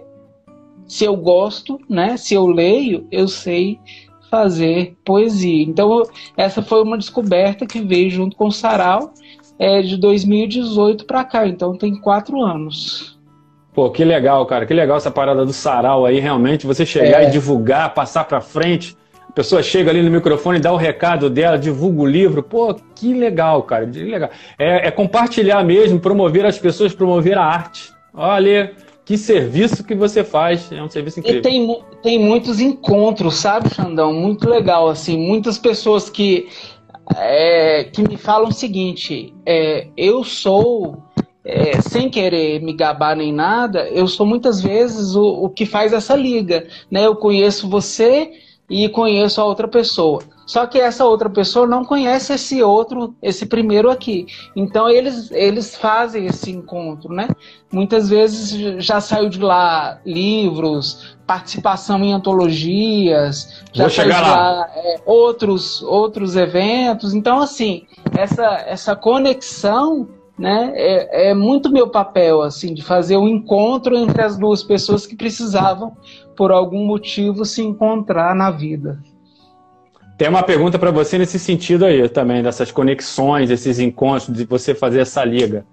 [0.86, 2.16] se eu gosto, né?
[2.16, 3.80] Se eu leio, eu sei
[4.30, 5.64] fazer poesia.
[5.64, 6.02] Então,
[6.36, 9.12] essa foi uma descoberta que veio junto com o Sarau
[9.58, 11.46] é, de 2018 para cá.
[11.46, 13.18] Então, tem quatro anos.
[13.72, 14.66] Pô, que legal, cara.
[14.66, 16.66] Que legal essa parada do sarau aí, realmente.
[16.66, 17.28] Você chegar é.
[17.28, 18.96] e divulgar, passar para frente
[19.34, 22.42] pessoa chega ali no microfone, dá o recado dela, divulga o livro.
[22.42, 23.86] Pô, que legal, cara.
[23.86, 24.30] Que legal.
[24.58, 27.92] É, é compartilhar mesmo, promover as pessoas, promover a arte.
[28.14, 28.72] Olha,
[29.04, 30.70] que serviço que você faz.
[30.70, 31.40] É um serviço incrível.
[31.40, 34.12] E tem, tem muitos encontros, sabe, Xandão?
[34.12, 35.18] Muito legal, assim.
[35.18, 36.48] Muitas pessoas que,
[37.16, 41.02] é, que me falam o seguinte: é, eu sou.
[41.46, 45.92] É, sem querer me gabar nem nada, eu sou muitas vezes o, o que faz
[45.92, 46.66] essa liga.
[46.90, 47.04] Né?
[47.04, 48.30] Eu conheço você
[48.68, 50.22] e conheço a outra pessoa.
[50.46, 54.26] Só que essa outra pessoa não conhece esse outro, esse primeiro aqui.
[54.54, 57.28] Então eles, eles fazem esse encontro, né?
[57.72, 64.50] Muitas vezes já saiu de lá livros, participação em antologias, já Vou saiu de lá,
[64.50, 67.14] lá é, outros, outros eventos.
[67.14, 70.72] Então, assim, essa, essa conexão né?
[70.74, 75.06] É, é, muito meu papel, assim, de fazer o um encontro entre as duas pessoas
[75.06, 75.96] que precisavam,
[76.34, 78.98] por algum motivo, se encontrar na vida.
[80.16, 84.74] Tem uma pergunta para você nesse sentido aí também, dessas conexões, esses encontros, de você
[84.74, 85.66] fazer essa liga.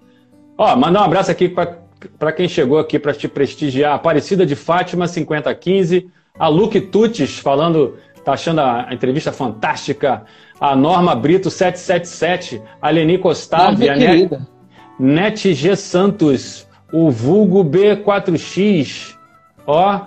[0.57, 3.93] Ó, mandar um abraço aqui para quem chegou aqui para te prestigiar.
[3.93, 6.09] Aparecida de Fátima, 5015.
[6.39, 10.23] A Luke Tutis falando tá achando a entrevista fantástica.
[10.59, 14.39] A Norma Brito 777, a Leni Costavi, a Net,
[14.99, 19.15] Net G Santos, o vulgo B4X.
[19.65, 20.01] Ó,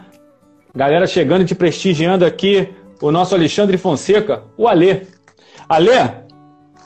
[0.75, 2.69] galera chegando e te prestigiando aqui,
[3.01, 5.03] o nosso Alexandre Fonseca, o Alê.
[5.69, 6.11] Alê,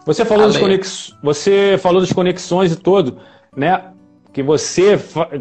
[0.05, 0.59] você falou, Alê.
[0.59, 1.15] Conex...
[1.23, 3.19] você falou das conexões e todo,
[3.57, 3.85] né?
[4.33, 4.99] Que você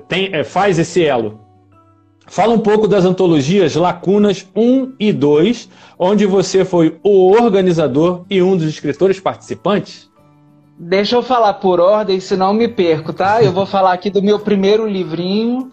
[0.08, 1.42] tem, é, faz esse elo.
[2.26, 8.42] Fala um pouco das antologias Lacunas 1 e 2, onde você foi o organizador e
[8.42, 10.10] um dos escritores participantes.
[10.78, 13.42] Deixa eu falar por ordem, senão me perco, tá?
[13.42, 15.72] Eu vou falar aqui do meu primeiro livrinho,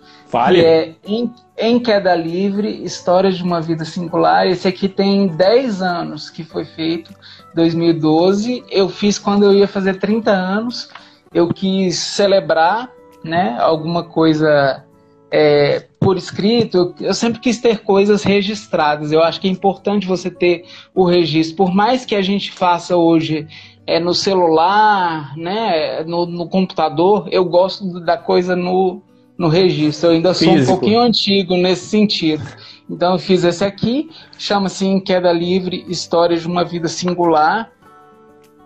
[0.61, 4.47] Que é em, em Queda Livre, Histórias de uma Vida Singular.
[4.47, 7.15] Esse aqui tem 10 anos que foi feito,
[7.55, 8.65] 2012.
[8.71, 10.89] Eu fiz quando eu ia fazer 30 anos.
[11.33, 12.91] Eu quis celebrar
[13.25, 14.85] né, alguma coisa
[15.31, 19.11] é, por escrito, eu sempre quis ter coisas registradas.
[19.11, 21.57] Eu acho que é importante você ter o registro.
[21.57, 23.49] Por mais que a gente faça hoje
[23.87, 29.03] é, no celular, né, no, no computador, eu gosto da coisa no,
[29.37, 30.11] no registro.
[30.11, 30.73] Eu ainda sou Físico.
[30.73, 32.45] um pouquinho antigo nesse sentido.
[32.89, 37.73] Então eu fiz esse aqui, chama-se Em Queda Livre, Histórias de uma Vida Singular,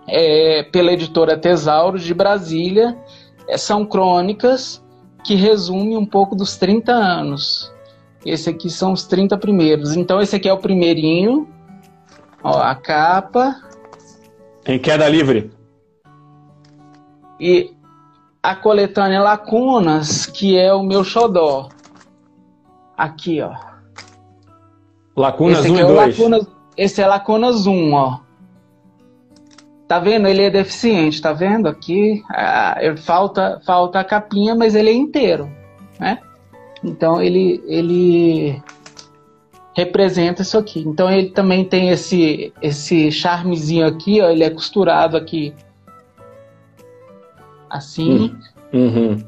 [0.09, 2.99] é, pela editora Tesauro de Brasília.
[3.49, 4.85] É, são crônicas
[5.25, 7.73] que resume um pouco dos 30 anos.
[8.27, 9.97] Esse aqui são os 30 primeiros.
[9.97, 11.49] Então esse aqui é o primeirinho.
[12.43, 13.57] Ó, a capa.
[14.67, 15.51] Em queda livre.
[17.41, 17.71] E
[18.43, 21.69] a coletânea Lacunas, que é o meu xodó.
[22.97, 23.55] Aqui, ó.
[25.17, 25.91] Lacunas esse 1 e 2.
[25.91, 26.47] É Lacunas,
[26.77, 28.21] esse é Lacunas 1, ó.
[29.87, 30.29] Tá vendo?
[30.29, 31.67] Ele é deficiente, tá vendo?
[31.67, 35.51] Aqui ah, falta, falta a capinha, mas ele é inteiro,
[35.99, 36.19] né?
[36.85, 38.63] Então ele, ele
[39.75, 40.81] representa isso aqui.
[40.81, 45.55] Então ele também tem esse, esse charmezinho aqui, ó, ele é costurado aqui
[47.71, 48.35] assim.
[48.73, 49.19] Uhum.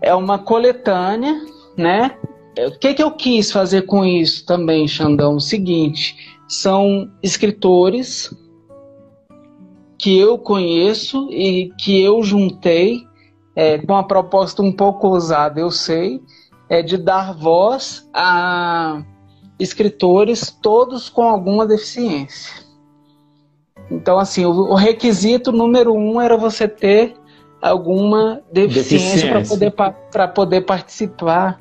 [0.00, 1.34] É uma coletânea,
[1.76, 2.16] né?
[2.58, 5.36] O que, que eu quis fazer com isso também, Xandão?
[5.36, 8.32] O seguinte, são escritores
[9.98, 13.02] que eu conheço e que eu juntei
[13.56, 16.20] é, com a proposta um pouco ousada, eu sei,
[16.68, 19.02] é de dar voz a
[19.58, 22.52] escritores todos com alguma deficiência.
[23.90, 27.14] Então, assim, o requisito número um era você ter
[27.64, 29.66] alguma deficiência, deficiência.
[29.70, 31.56] para poder, poder participar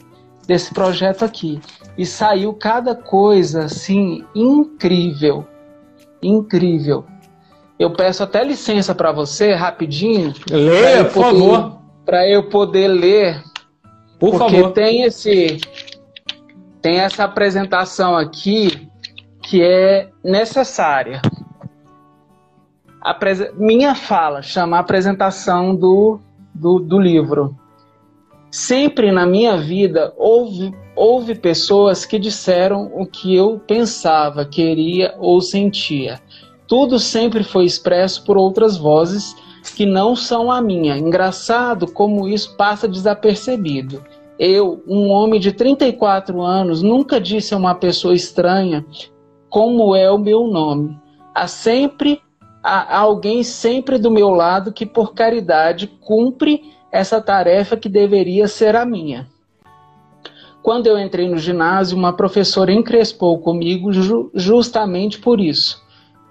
[0.45, 1.61] desse projeto aqui.
[1.97, 5.47] E saiu cada coisa, assim, incrível.
[6.21, 7.05] Incrível.
[7.79, 10.33] Eu peço até licença para você, rapidinho.
[10.51, 11.77] Leia, por poder, favor.
[12.05, 13.41] Para eu poder ler.
[14.19, 14.71] Por porque favor.
[14.71, 15.59] tem esse
[16.81, 18.89] tem essa apresentação aqui
[19.41, 21.21] que é necessária.
[23.55, 26.19] Minha fala chama a apresentação do,
[26.53, 27.55] do, do livro.
[28.51, 35.41] Sempre na minha vida houve, houve pessoas que disseram o que eu pensava, queria ou
[35.41, 36.21] sentia
[36.73, 39.35] tudo sempre foi expresso por outras vozes
[39.75, 40.97] que não são a minha.
[40.97, 44.03] Engraçado como isso passa desapercebido.
[44.39, 48.83] Eu, um homem de 34 anos, nunca disse a uma pessoa estranha
[49.49, 50.97] como é o meu nome.
[51.35, 52.19] Há sempre
[52.63, 58.75] há alguém sempre do meu lado que por caridade cumpre essa tarefa que deveria ser
[58.75, 59.27] a minha.
[60.61, 65.83] Quando eu entrei no ginásio, uma professora encrespou comigo ju justamente por isso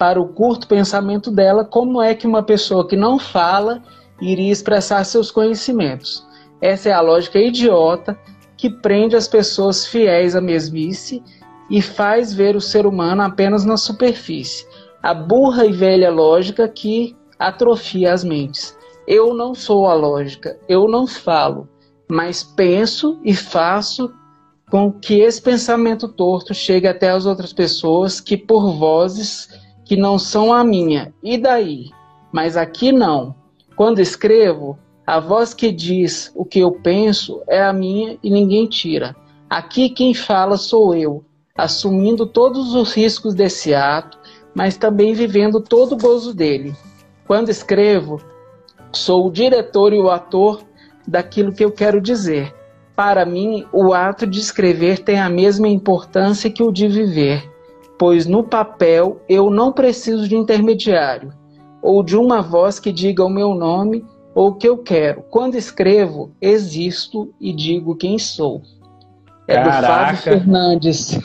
[0.03, 3.81] para o curto pensamento dela, como é que uma pessoa que não fala
[4.21, 6.27] iria expressar seus conhecimentos.
[6.61, 8.19] Essa é a lógica idiota
[8.57, 11.23] que prende as pessoas fiéis à mesmice
[11.71, 14.67] e faz ver o ser humano apenas na superfície.
[15.03, 18.77] A burra e velha lógica que atrofia as mentes.
[19.07, 21.69] Eu não sou a lógica, eu não falo,
[22.09, 24.13] mas penso e faço
[24.71, 29.49] com que esse pensamento torto chegue até as outras pessoas que, por vozes
[29.85, 31.13] que não são a minha.
[31.23, 31.91] E daí?
[32.31, 33.35] Mas aqui não.
[33.77, 38.67] Quando escrevo, a voz que diz o que eu penso é a minha e ninguém
[38.67, 39.17] tira.
[39.51, 44.19] Aqui quem fala sou eu, assumindo todos os riscos desse ato,
[44.55, 46.75] mas também vivendo todo o gozo dele.
[47.27, 48.21] Quando escrevo,
[48.93, 50.63] sou o diretor e o ator
[51.07, 52.55] daquilo que eu quero dizer.
[52.95, 57.53] Para mim, o ato de escrever tem a mesma importância que o de viver
[58.03, 61.33] pois no papel eu não preciso de intermediário,
[61.81, 65.23] ou de uma voz que diga o meu nome ou o que eu quero.
[65.31, 68.61] Quando escrevo, existo e digo quem sou.
[69.47, 69.81] É Caraca.
[69.81, 71.21] do Fábio Fernandes.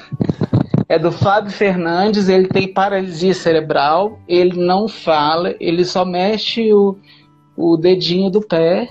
[0.89, 6.97] É do Fábio Fernandes, ele tem paralisia cerebral, ele não fala, ele só mexe o,
[7.57, 8.87] o dedinho do pé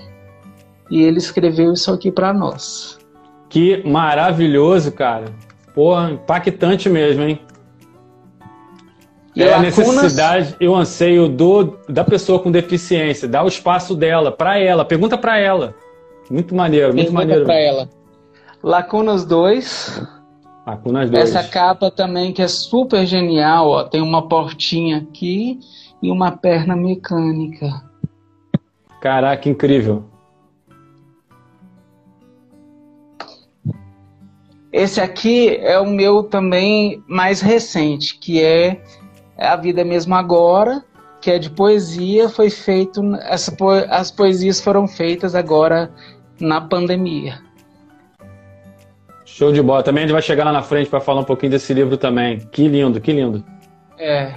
[0.91, 2.99] e ele escreveu isso aqui para nós.
[3.49, 5.25] Que maravilhoso, cara.
[5.73, 7.41] Porra, impactante mesmo, hein?
[9.35, 13.95] E é a necessidade e o anseio do, da pessoa com deficiência, dá o espaço
[13.95, 15.75] dela, para ela, pergunta para ela.
[16.29, 17.45] Muito maneiro, muito pergunta maneiro.
[17.45, 17.89] para ela.
[18.63, 20.16] Lacunas 2.
[20.67, 21.23] Lacunas 2.
[21.23, 25.61] Essa capa também que é super genial, ó, tem uma portinha aqui
[26.03, 27.81] e uma perna mecânica.
[28.99, 30.03] Caraca, incrível.
[34.73, 38.83] Esse aqui é o meu também mais recente, que é
[39.37, 40.83] A Vida Mesmo Agora,
[41.21, 43.01] que é de poesia, foi feito.
[43.21, 43.55] Essa,
[43.89, 45.89] as poesias foram feitas agora
[46.41, 47.46] na pandemia.
[49.37, 49.83] Show de bola.
[49.83, 52.39] Também a gente vai chegar lá na frente para falar um pouquinho desse livro também.
[52.51, 53.43] Que lindo, que lindo.
[53.99, 54.33] É.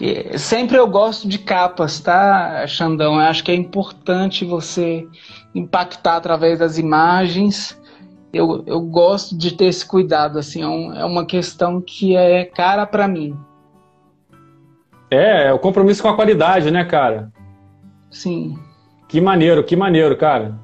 [0.00, 3.14] E sempre eu gosto de capas, tá, Xandão?
[3.14, 5.06] Eu acho que é importante você
[5.54, 7.80] impactar através das imagens
[8.32, 12.44] eu, eu gosto de ter esse cuidado, assim, é, um, é uma questão que é
[12.44, 13.36] cara para mim.
[15.10, 17.30] É, é o compromisso com a qualidade, né, cara?
[18.10, 18.58] Sim.
[19.06, 20.58] Que maneiro, que maneiro, cara.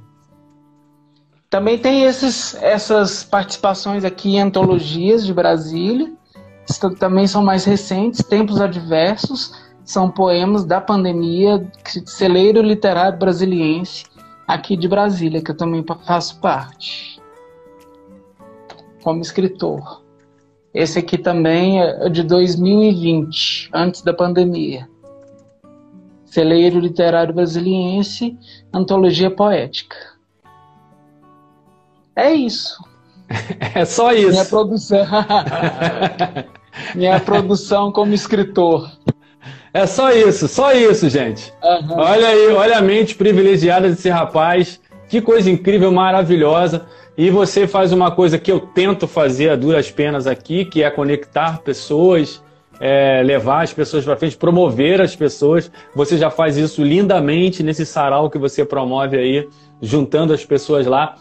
[1.50, 6.12] Também tem esses, essas participações aqui em antologias de Brasília,
[6.98, 11.66] também são mais recentes, Tempos Adversos, são poemas da pandemia,
[12.04, 14.04] celeiro literário brasiliense,
[14.46, 17.18] aqui de Brasília, que eu também faço parte
[19.02, 20.02] como escritor.
[20.74, 24.86] Esse aqui também é de 2020, antes da pandemia.
[26.26, 28.38] Celeiro Literário Brasiliense,
[28.70, 30.17] Antologia Poética.
[32.18, 32.76] É isso.
[33.74, 34.30] É só isso.
[34.30, 35.06] Minha produção.
[36.94, 38.90] Minha produção como escritor.
[39.72, 41.52] É só isso, só isso, gente.
[41.62, 41.98] Uhum.
[41.98, 44.80] Olha aí, olha a mente privilegiada desse rapaz.
[45.08, 46.86] Que coisa incrível, maravilhosa.
[47.16, 50.90] E você faz uma coisa que eu tento fazer a duras penas aqui, que é
[50.90, 52.42] conectar pessoas,
[52.80, 55.70] é, levar as pessoas para frente, promover as pessoas.
[55.94, 59.48] Você já faz isso lindamente nesse sarau que você promove aí,
[59.82, 61.16] juntando as pessoas lá.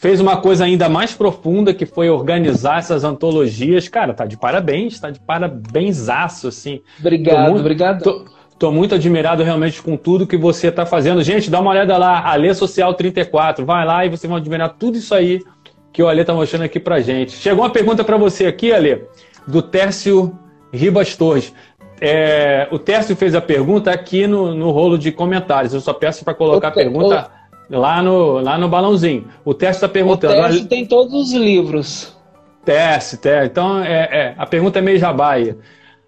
[0.00, 3.86] Fez uma coisa ainda mais profunda, que foi organizar essas antologias.
[3.86, 6.80] Cara, tá de parabéns, tá de parabensaço, assim.
[6.98, 8.02] Obrigado, muito, obrigado.
[8.02, 11.22] Tô, Estou muito admirado realmente com tudo que você está fazendo.
[11.22, 13.64] Gente, dá uma olhada lá, Alê Social 34.
[13.64, 15.42] Vai lá e você vai admirar tudo isso aí
[15.92, 17.32] que o Alê está mostrando aqui para gente.
[17.32, 19.02] Chegou uma pergunta para você aqui, Alê,
[19.46, 20.38] do Tércio
[20.72, 21.54] Ribas Torres.
[22.00, 25.74] É, o Tércio fez a pergunta aqui no, no rolo de comentários.
[25.74, 27.30] Eu só peço para colocar a pergunta
[27.70, 29.28] lá no, lá no balãozinho.
[29.44, 30.34] O Tércio está perguntando.
[30.34, 32.16] O Tércio tem todos os livros.
[32.64, 33.46] Tércio, Tércio.
[33.46, 35.56] Então, é, é, a pergunta é meio jabaia.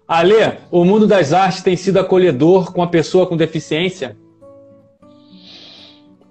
[0.07, 4.17] Ale, o mundo das artes tem sido acolhedor com a pessoa com deficiência?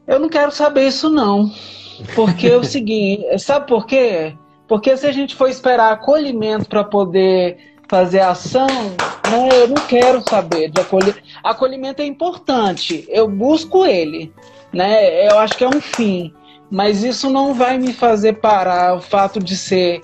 [0.07, 1.51] Eu não quero saber isso não.
[2.14, 4.35] Porque é o seguinte, sabe por quê?
[4.68, 8.66] Porque se a gente for esperar acolhimento para poder fazer ação,
[9.31, 11.23] né, eu não quero saber de acolhimento.
[11.42, 14.33] Acolhimento é importante, eu busco ele,
[14.73, 15.29] né?
[15.29, 16.33] Eu acho que é um fim,
[16.71, 20.01] mas isso não vai me fazer parar o fato de ser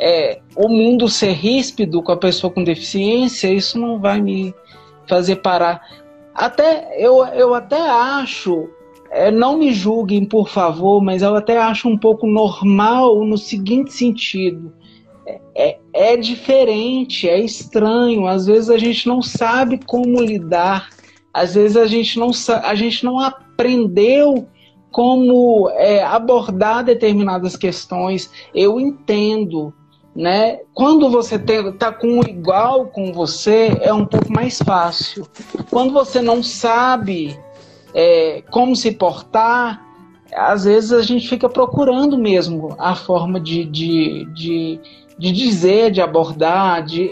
[0.00, 4.54] é, o mundo ser ríspido com a pessoa com deficiência, isso não vai me
[5.08, 5.80] fazer parar.
[6.34, 8.68] Até eu, eu até acho,
[9.10, 13.92] é, não me julguem por favor, mas eu até acho um pouco normal no seguinte
[13.92, 14.72] sentido.
[15.26, 18.26] É, é, é diferente, é estranho.
[18.26, 20.88] Às vezes a gente não sabe como lidar,
[21.32, 22.30] às vezes a gente não,
[22.62, 23.20] a gente não
[23.52, 24.48] aprendeu
[24.90, 28.30] como é, abordar determinadas questões.
[28.54, 29.72] Eu entendo,
[30.14, 30.60] né?
[30.74, 35.26] Quando você está com um igual com você, é um pouco mais fácil.
[35.70, 37.38] Quando você não sabe
[37.94, 39.82] é, como se portar,
[40.34, 44.80] às vezes a gente fica procurando mesmo a forma de, de, de,
[45.18, 47.10] de dizer, de abordar, de,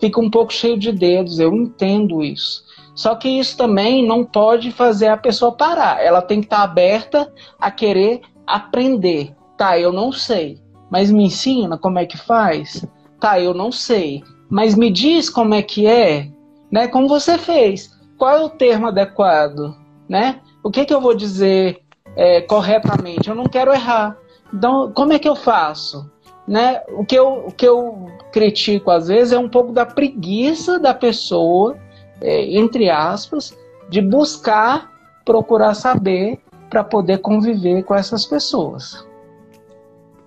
[0.00, 2.65] fica um pouco cheio de dedos, eu entendo isso.
[2.96, 6.02] Só que isso também não pode fazer a pessoa parar.
[6.02, 9.32] Ela tem que estar tá aberta a querer aprender.
[9.56, 12.86] Tá, eu não sei mas me ensina como é que faz?
[13.20, 16.28] Tá, eu não sei, mas me diz como é que é,
[16.70, 16.86] né?
[16.88, 17.90] Como você fez?
[18.18, 19.74] Qual é o termo adequado,
[20.08, 20.40] né?
[20.62, 21.82] O que que eu vou dizer
[22.16, 23.28] é, corretamente?
[23.28, 24.16] Eu não quero errar.
[24.52, 26.10] Então, como é que eu faço?
[26.46, 26.80] Né?
[26.90, 30.94] O, que eu, o que eu critico às vezes é um pouco da preguiça da
[30.94, 31.76] pessoa,
[32.20, 33.56] entre aspas,
[33.88, 34.90] de buscar,
[35.24, 36.38] procurar saber
[36.68, 39.06] para poder conviver com essas pessoas.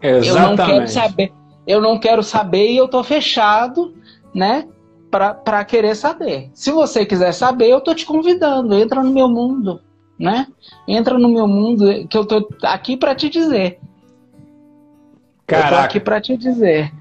[0.01, 0.29] Exatamente.
[0.29, 1.33] Eu não quero saber.
[1.67, 3.93] eu não quero saber e eu tô fechado,
[4.33, 4.67] né?
[5.11, 6.49] Para querer saber.
[6.53, 9.81] Se você quiser saber, eu tô te convidando, entra no meu mundo,
[10.17, 10.47] né?
[10.87, 13.79] Entra no meu mundo que eu tô aqui para te dizer.
[15.47, 15.67] Caraca.
[15.67, 16.93] Eu tô aqui para te dizer.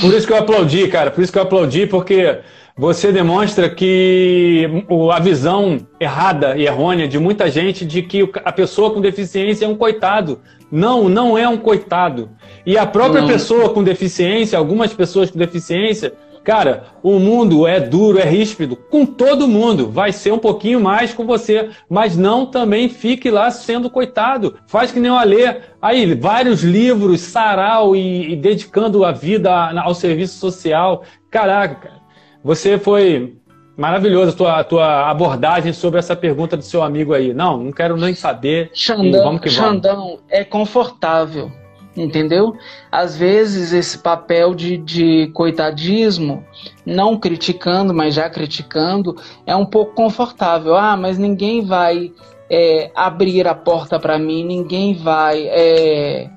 [0.00, 1.10] Por isso que eu aplaudi, cara.
[1.10, 2.40] Por isso que eu aplaudi, porque
[2.76, 4.68] você demonstra que
[5.12, 9.68] a visão errada e errônea de muita gente de que a pessoa com deficiência é
[9.68, 10.40] um coitado.
[10.70, 12.30] Não, não é um coitado.
[12.64, 13.28] E a própria não.
[13.28, 16.12] pessoa com deficiência, algumas pessoas com deficiência,
[16.44, 19.90] cara, o mundo é duro, é ríspido com todo mundo.
[19.90, 24.56] Vai ser um pouquinho mais com você, mas não também fique lá sendo coitado.
[24.66, 25.56] Faz que nem o Alê.
[25.82, 29.52] Aí, vários livros, sarau e, e dedicando a vida
[29.82, 31.02] ao serviço social.
[31.30, 31.99] Caraca, cara.
[32.42, 33.36] Você foi
[33.76, 37.32] maravilhoso a tua, a tua abordagem sobre essa pergunta do seu amigo aí.
[37.32, 38.70] Não, não quero nem saber.
[38.74, 39.72] Xandão, vamos que vamos.
[39.72, 41.50] Xandão é confortável,
[41.96, 42.54] entendeu?
[42.92, 46.44] Às vezes esse papel de, de coitadismo,
[46.84, 49.16] não criticando, mas já criticando,
[49.46, 50.76] é um pouco confortável.
[50.76, 52.12] Ah, mas ninguém vai
[52.50, 56.28] é, abrir a porta para mim, ninguém vai é,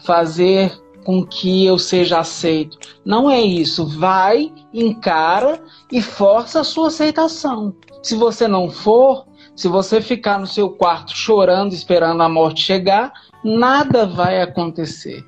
[0.00, 0.72] fazer
[1.06, 2.76] com que eu seja aceito.
[3.04, 3.86] Não é isso.
[3.86, 7.72] Vai, encara e força a sua aceitação.
[8.02, 13.12] Se você não for, se você ficar no seu quarto chorando, esperando a morte chegar,
[13.44, 15.24] nada vai acontecer.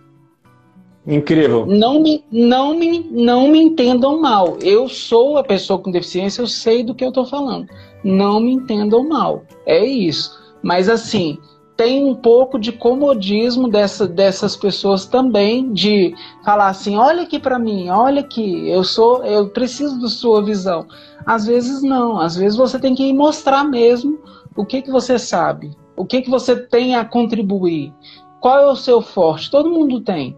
[1.07, 1.64] Incrível.
[1.64, 4.59] Não me, não me, não me entendam mal.
[4.61, 7.68] Eu sou a pessoa com deficiência, eu sei do que eu estou falando.
[8.03, 9.45] Não me entendam mal.
[9.64, 10.37] É isso.
[10.61, 11.39] Mas assim,
[11.79, 16.12] tem um pouco de comodismo dessa, dessas pessoas também de
[16.45, 20.89] falar assim, olha aqui para mim, olha aqui, eu sou, eu preciso da sua visão.
[21.24, 24.18] Às vezes não, às vezes você tem que mostrar mesmo
[24.57, 27.95] o que que você sabe, o que que você tem a contribuir,
[28.41, 29.49] qual é o seu forte.
[29.49, 30.37] Todo mundo tem,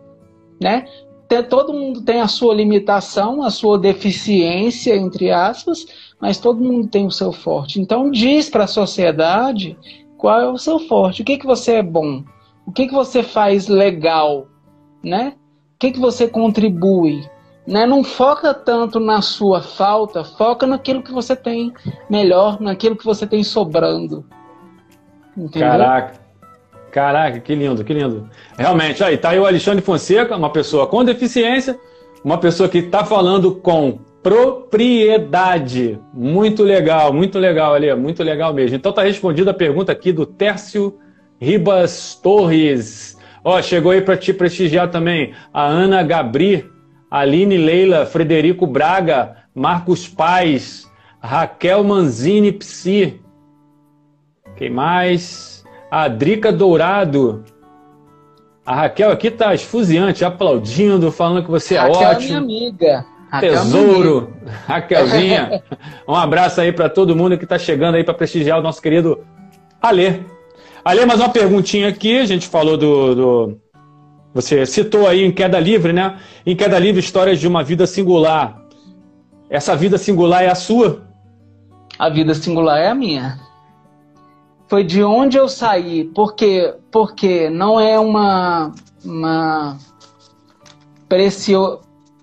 [0.61, 0.85] né?
[1.49, 5.87] Todo mundo tem a sua limitação, a sua deficiência, entre aspas,
[6.21, 7.81] mas todo mundo tem o seu forte.
[7.81, 9.79] Então diz para a sociedade
[10.21, 11.23] qual é o seu forte?
[11.23, 12.23] O que, que você é bom?
[12.67, 14.49] O que, que você faz legal?
[15.03, 15.33] Né?
[15.75, 17.27] O que, que você contribui?
[17.67, 17.87] Né?
[17.87, 21.73] Não foca tanto na sua falta, foca naquilo que você tem
[22.09, 24.27] melhor, naquilo que você tem sobrando.
[25.35, 25.71] Entendeu?
[25.71, 26.21] Caraca.
[26.93, 28.29] Caraca, que lindo, que lindo.
[28.59, 31.79] Realmente, aí tá aí o Alexandre Fonseca, uma pessoa com deficiência,
[32.23, 35.99] uma pessoa que está falando com propriedade.
[36.13, 38.77] Muito legal, muito legal, ali, muito legal mesmo.
[38.77, 40.99] Então tá respondida a pergunta aqui do Tércio
[41.41, 43.17] Ribas Torres.
[43.43, 46.69] Ó, chegou aí para te prestigiar também a Ana Gabri,
[47.11, 50.87] Aline Leila, Frederico Braga, Marcos Paz,
[51.21, 53.21] Raquel Manzini Psi.
[54.57, 55.65] Quem mais?
[55.91, 57.43] A Drica Dourado.
[58.65, 62.13] A Raquel aqui tá esfuziante, aplaudindo, falando que você é Raquel ótimo.
[62.13, 63.07] Raquel é minha amiga.
[63.39, 64.33] Tesouro,
[64.67, 65.63] Raquelzinha.
[66.09, 69.25] um abraço aí para todo mundo que está chegando aí para prestigiar o nosso querido
[69.81, 70.21] Alê.
[70.85, 72.19] Alê, mais uma perguntinha aqui.
[72.19, 73.59] A gente falou do, do,
[74.35, 76.19] Você citou aí em Queda Livre, né?
[76.45, 78.61] Em Queda Livre, histórias de uma vida singular.
[79.49, 81.03] Essa vida singular é a sua?
[81.99, 83.39] A vida singular é a minha.
[84.69, 88.73] Foi de onde eu saí, porque, porque não é uma,
[89.05, 89.77] uma
[91.09, 91.81] precio,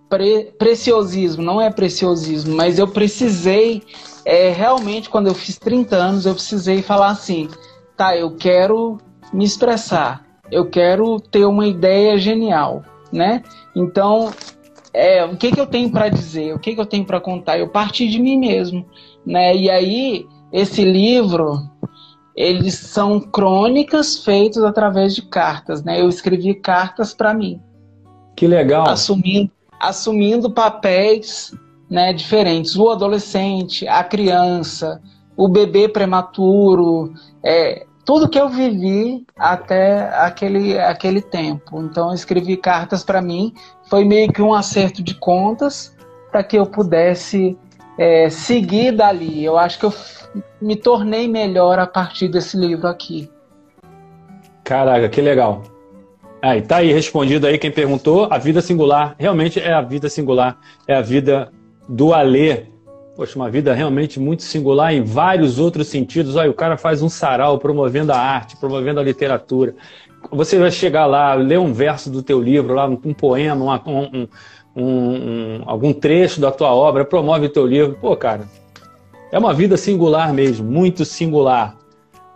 [0.09, 3.83] pre, preciosismo, não é preciosismo, mas eu precisei,
[4.25, 7.47] é, realmente, quando eu fiz 30 anos, eu precisei falar assim:
[7.95, 8.97] tá, eu quero
[9.33, 13.43] me expressar, eu quero ter uma ideia genial, né?
[13.75, 14.31] Então,
[14.93, 17.59] é, o que, que eu tenho para dizer, o que, que eu tenho para contar?
[17.59, 18.85] Eu parti de mim mesmo,
[19.25, 19.55] né?
[19.55, 21.59] E aí, esse livro,
[22.35, 25.99] eles são crônicas feitas através de cartas, né?
[25.99, 27.61] Eu escrevi cartas para mim.
[28.35, 28.87] Que legal.
[28.87, 31.53] Assumindo, assumindo papéis
[31.89, 32.75] né, diferentes.
[32.75, 35.01] O adolescente, a criança,
[35.35, 37.13] o bebê prematuro,
[37.43, 41.81] é, tudo que eu vivi até aquele, aquele tempo.
[41.81, 43.53] Então, eu escrevi cartas para mim.
[43.89, 45.95] Foi meio que um acerto de contas
[46.31, 47.57] para que eu pudesse
[47.97, 49.43] é, seguir dali.
[49.43, 49.93] Eu acho que eu
[50.61, 53.29] me tornei melhor a partir desse livro aqui.
[54.63, 55.63] Caraca, que legal.
[56.47, 58.29] Aí, tá aí respondido aí quem perguntou.
[58.31, 61.51] A vida singular realmente é a vida singular, é a vida
[61.89, 62.67] do Alê.
[63.17, 66.37] Poxa, uma vida realmente muito singular em vários outros sentidos.
[66.37, 69.75] Olha, o cara faz um sarau promovendo a arte, promovendo a literatura.
[70.31, 74.27] Você vai chegar lá, ler um verso do teu livro, lá, um poema, um, um,
[74.73, 77.97] um, algum trecho da tua obra, promove o teu livro.
[77.99, 78.47] Pô, cara,
[79.33, 81.75] é uma vida singular mesmo, muito singular.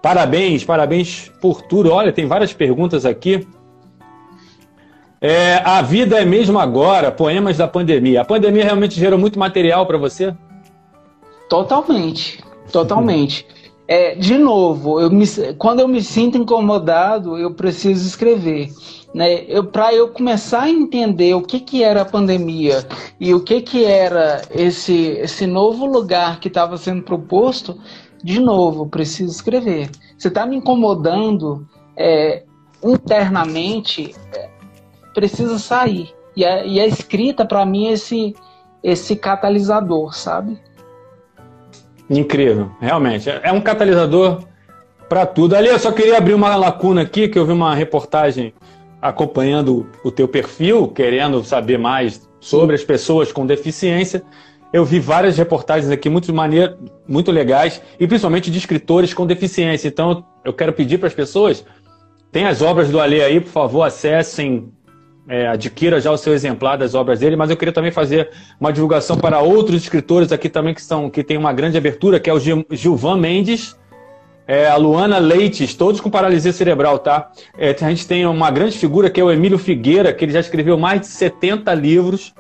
[0.02, 1.94] Parabéns, parabéns por tudo.
[1.94, 3.48] Olha, tem várias perguntas aqui.
[5.24, 8.22] É, a vida é mesmo agora, poemas da pandemia.
[8.22, 10.36] A pandemia realmente gerou muito material para você?
[11.48, 13.46] Totalmente, totalmente.
[13.88, 15.26] É, de novo, eu me,
[15.60, 18.70] quando eu me sinto incomodado, eu preciso escrever.
[19.14, 19.44] Né?
[19.48, 22.88] Eu, Para eu começar a entender o que, que era a pandemia
[23.20, 27.78] e o que, que era esse, esse novo lugar que estava sendo proposto,
[28.24, 29.92] de novo, preciso escrever.
[30.18, 32.44] Você está me incomodando é,
[32.84, 34.51] internamente, é,
[35.14, 36.14] precisa sair.
[36.36, 38.36] E a, e a escrita, para mim, é esse,
[38.84, 40.60] esse catalisador, sabe?
[42.10, 43.30] Incrível, realmente.
[43.30, 44.44] É, é um catalisador
[45.08, 45.56] para tudo.
[45.56, 48.54] Ali eu só queria abrir uma lacuna aqui, que eu vi uma reportagem
[49.02, 54.24] acompanhando o teu perfil, querendo saber mais sobre as pessoas com deficiência.
[54.72, 59.88] Eu vi várias reportagens aqui muito maneiras, muito legais, e principalmente de escritores com deficiência.
[59.88, 61.66] Então, eu quero pedir para as pessoas,
[62.32, 64.72] tem as obras do Alê aí, por favor, acessem,
[65.32, 68.30] é, adquira já o seu exemplar das obras dele, mas eu queria também fazer
[68.60, 72.30] uma divulgação para outros escritores aqui também que, são, que tem uma grande abertura, que
[72.30, 73.80] é o Gilvan Mendes,
[74.46, 77.32] é, a Luana Leites, todos com paralisia cerebral, tá?
[77.58, 80.42] É, a gente tem uma grande figura que é o Emílio Figueira, que ele já
[80.42, 82.34] escreveu mais de 70 livros.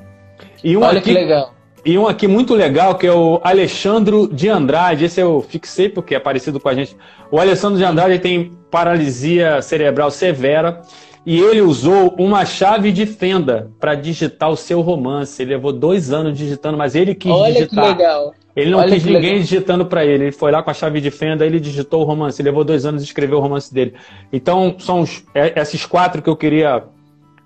[0.61, 1.53] E um Olha aqui, que legal.
[1.83, 5.05] E um aqui muito legal, que é o Alexandro de Andrade.
[5.05, 6.95] Esse eu fixei porque é parecido com a gente.
[7.31, 10.81] O Alessandro de Andrade tem paralisia cerebral severa
[11.25, 15.41] e ele usou uma chave de fenda para digitar o seu romance.
[15.41, 17.83] Ele levou dois anos digitando, mas ele quis Olha digitar.
[17.83, 18.33] Olha que legal.
[18.55, 19.39] Ele não Olha quis ninguém legal.
[19.39, 20.25] digitando para ele.
[20.25, 22.39] Ele foi lá com a chave de fenda, ele digitou o romance.
[22.39, 23.93] Ele levou dois anos de escrever o romance dele.
[24.31, 26.83] Então, são os, é, esses quatro que eu queria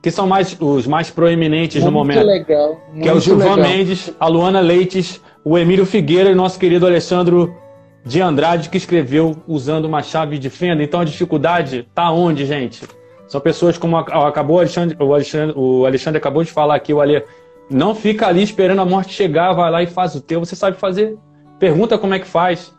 [0.06, 2.28] que são mais, os mais proeminentes muito no momento.
[2.28, 6.86] Legal, que é o Gilvan Mendes, a Luana Leites, o Emílio Figueira e nosso querido
[6.86, 7.56] Alessandro
[8.06, 10.84] de Andrade, que escreveu usando uma chave de fenda.
[10.84, 12.84] Então a dificuldade está onde, gente?
[13.28, 17.02] São pessoas como acabou o Alexandre, o Alexandre, o Alexandre acabou de falar aqui, o
[17.02, 17.24] Ale,
[17.68, 20.78] não fica ali esperando a morte chegar, vai lá e faz o teu, você sabe
[20.78, 21.18] fazer.
[21.58, 22.72] Pergunta como é que faz.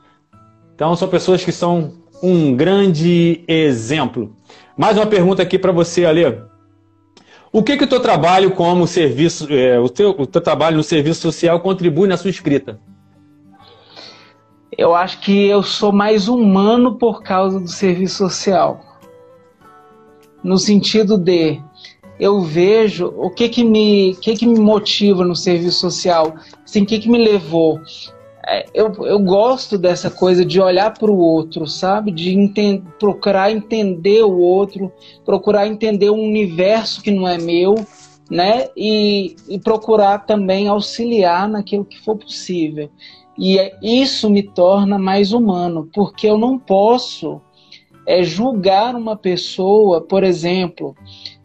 [0.77, 4.33] Então são pessoas que são um grande exemplo.
[4.77, 6.55] Mais uma pergunta aqui para você, Ale.
[7.57, 10.83] O que que o teu trabalho como serviço, é, o, teu, o teu trabalho no
[10.83, 12.79] serviço social contribui na sua escrita?
[14.77, 18.79] Eu acho que eu sou mais humano por causa do serviço social.
[20.45, 21.59] No sentido de
[22.21, 26.87] eu vejo o que que me, que que me motiva no serviço social, assim, o
[26.87, 27.81] que que me levou.
[28.49, 32.13] É, eu, eu gosto dessa coisa de olhar para o outro, sabe?
[32.13, 32.53] De
[32.99, 34.93] procurar entender o outro,
[35.25, 37.75] procurar entender um universo que não é meu,
[38.31, 38.69] né?
[38.77, 42.89] E, e procurar também auxiliar naquilo que for possível.
[43.37, 47.41] E é, isso me torna mais humano, porque eu não posso
[48.07, 50.97] é, julgar uma pessoa, por exemplo.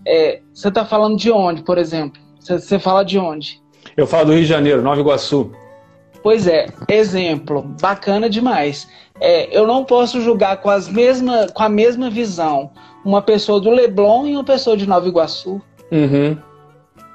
[0.05, 2.21] É, você está falando de onde, por exemplo?
[2.39, 3.59] Você fala de onde?
[3.97, 5.51] Eu falo do Rio de Janeiro, Nova Iguaçu.
[6.23, 8.87] Pois é, exemplo, bacana demais.
[9.19, 12.71] É, eu não posso julgar com, as mesma, com a mesma visão
[13.03, 15.61] uma pessoa do Leblon e uma pessoa de Nova Iguaçu.
[15.91, 16.37] Uhum.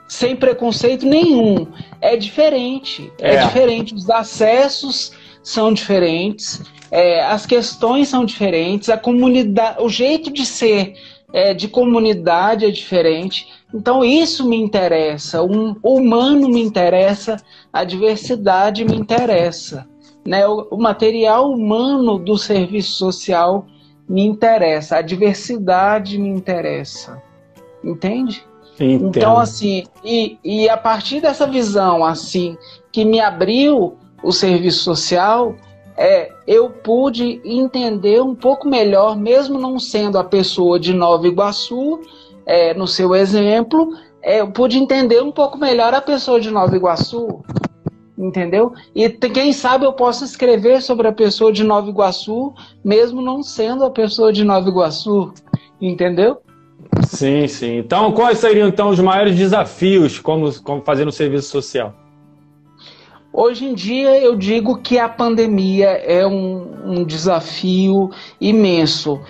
[0.09, 1.67] Sem preconceito nenhum.
[2.01, 3.13] É diferente.
[3.21, 3.95] É, é diferente.
[3.95, 5.13] Os acessos
[5.47, 10.95] são diferentes, é, as questões são diferentes, a comunidade, o jeito de ser
[11.33, 13.47] é, de comunidade é diferente.
[13.77, 17.37] Então isso me interessa, um, o humano me interessa,
[17.71, 19.87] a diversidade me interessa.
[20.27, 20.47] Né?
[20.49, 23.67] O, o material humano do serviço social
[24.09, 27.23] me interessa, a diversidade me interessa.
[27.85, 28.43] Entende?
[28.81, 29.09] Entendo.
[29.09, 32.57] Então, assim, e, e a partir dessa visão, assim,
[32.91, 35.55] que me abriu o serviço social,
[35.99, 42.01] é, eu pude entender um pouco melhor, mesmo não sendo a pessoa de Nova Iguaçu,
[42.47, 43.93] é, no seu exemplo,
[44.23, 47.43] é, eu pude entender um pouco melhor a pessoa de Nova Iguaçu,
[48.17, 48.73] entendeu?
[48.95, 53.85] E quem sabe eu posso escrever sobre a pessoa de Nova Iguaçu, mesmo não sendo
[53.85, 55.35] a pessoa de Nova Iguaçu,
[55.81, 56.39] entendeu?
[57.05, 57.79] Sim, sim.
[57.79, 61.95] Então, quais seriam então os maiores desafios como, como fazendo serviço social?
[63.39, 69.21] Hoje em dia eu digo que a pandemia é um, um desafio imenso.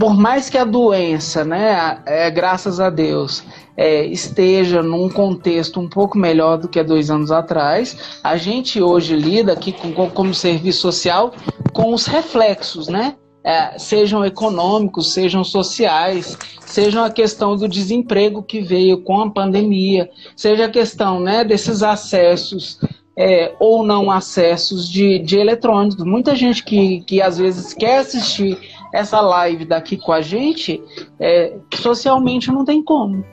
[0.00, 3.44] Por mais que a doença, né, é, graças a Deus,
[3.76, 8.80] é, esteja num contexto um pouco melhor do que há dois anos atrás, a gente
[8.80, 11.34] hoje lida aqui com, como serviço social
[11.74, 13.16] com os reflexos, né?
[13.44, 20.08] É, sejam econômicos, sejam sociais, sejam a questão do desemprego que veio com a pandemia,
[20.34, 22.80] seja a questão né, desses acessos
[23.18, 26.04] é, ou não acessos de, de eletrônicos.
[26.04, 28.58] Muita gente que, que às vezes quer assistir
[28.92, 30.82] essa live daqui com a gente,
[31.18, 33.24] é, socialmente não tem como.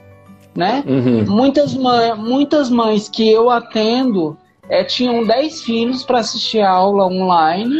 [0.54, 0.82] né?
[0.86, 1.24] Uhum.
[1.26, 4.36] Muitas, mãe, muitas mães que eu atendo
[4.68, 7.76] é, tinham 10 filhos para assistir aula online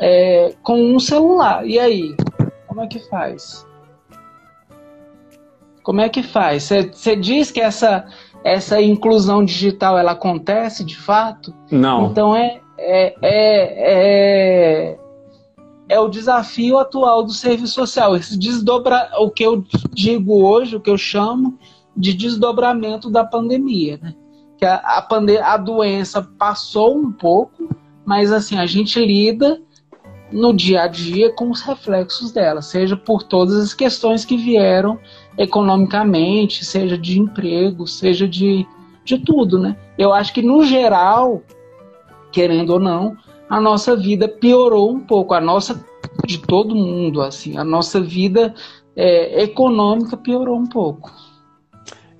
[0.00, 1.66] é, com um celular.
[1.66, 2.16] E aí?
[2.66, 3.66] Como é que faz?
[5.82, 6.62] Como é que faz?
[6.64, 8.06] Você diz que essa,
[8.42, 11.54] essa inclusão digital ela acontece de fato?
[11.70, 12.06] Não.
[12.06, 14.98] Então é, é, é, é,
[15.94, 18.16] é o desafio atual do serviço social.
[18.16, 21.56] Esse desdobra, o que eu digo hoje, o que eu chamo
[21.96, 24.14] de desdobramento da pandemia, né?
[24.58, 27.68] Que a, a, pande a doença passou um pouco,
[28.04, 29.60] mas assim, a gente lida
[30.32, 34.98] no dia a dia com os reflexos dela, seja por todas as questões que vieram
[35.38, 38.66] economicamente, seja de emprego, seja de,
[39.04, 39.76] de tudo, né?
[39.96, 41.40] Eu acho que no geral,
[42.32, 43.16] querendo ou não,
[43.48, 45.84] a nossa vida piorou um pouco, a nossa
[46.26, 48.54] de todo mundo, assim, a nossa vida
[48.96, 51.10] é, econômica piorou um pouco.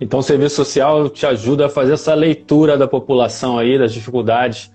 [0.00, 4.70] Então o serviço social te ajuda a fazer essa leitura da população aí, das dificuldades,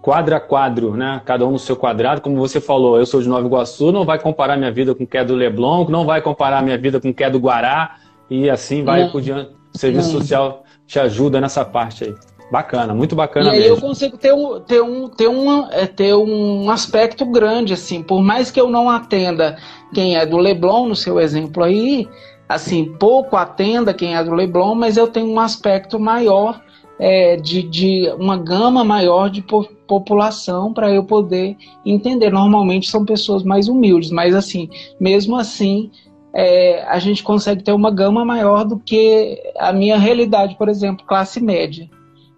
[0.00, 1.20] quadro a quadro, né?
[1.24, 4.18] Cada um no seu quadrado, como você falou, eu sou de Nova Iguaçu, não vai
[4.18, 7.10] comparar minha vida com o que é do Leblon, não vai comparar minha vida com
[7.10, 7.96] o que é do Guará,
[8.28, 9.10] e assim vai não.
[9.10, 9.52] por diante.
[9.74, 10.20] O serviço não.
[10.20, 12.14] social te ajuda nessa parte aí.
[12.52, 13.76] Bacana, muito bacana e aí mesmo.
[13.76, 15.30] eu consigo ter um, ter, um, ter,
[15.70, 19.56] é, ter um aspecto grande, assim, por mais que eu não atenda
[19.94, 22.06] quem é do Leblon, no seu exemplo aí,
[22.46, 26.60] assim, pouco atenda quem é do Leblon, mas eu tenho um aspecto maior
[26.98, 32.30] é, de, de uma gama maior de po população para eu poder entender.
[32.30, 34.68] Normalmente são pessoas mais humildes, mas assim,
[35.00, 35.90] mesmo assim,
[36.34, 41.06] é, a gente consegue ter uma gama maior do que a minha realidade, por exemplo,
[41.06, 41.88] classe média.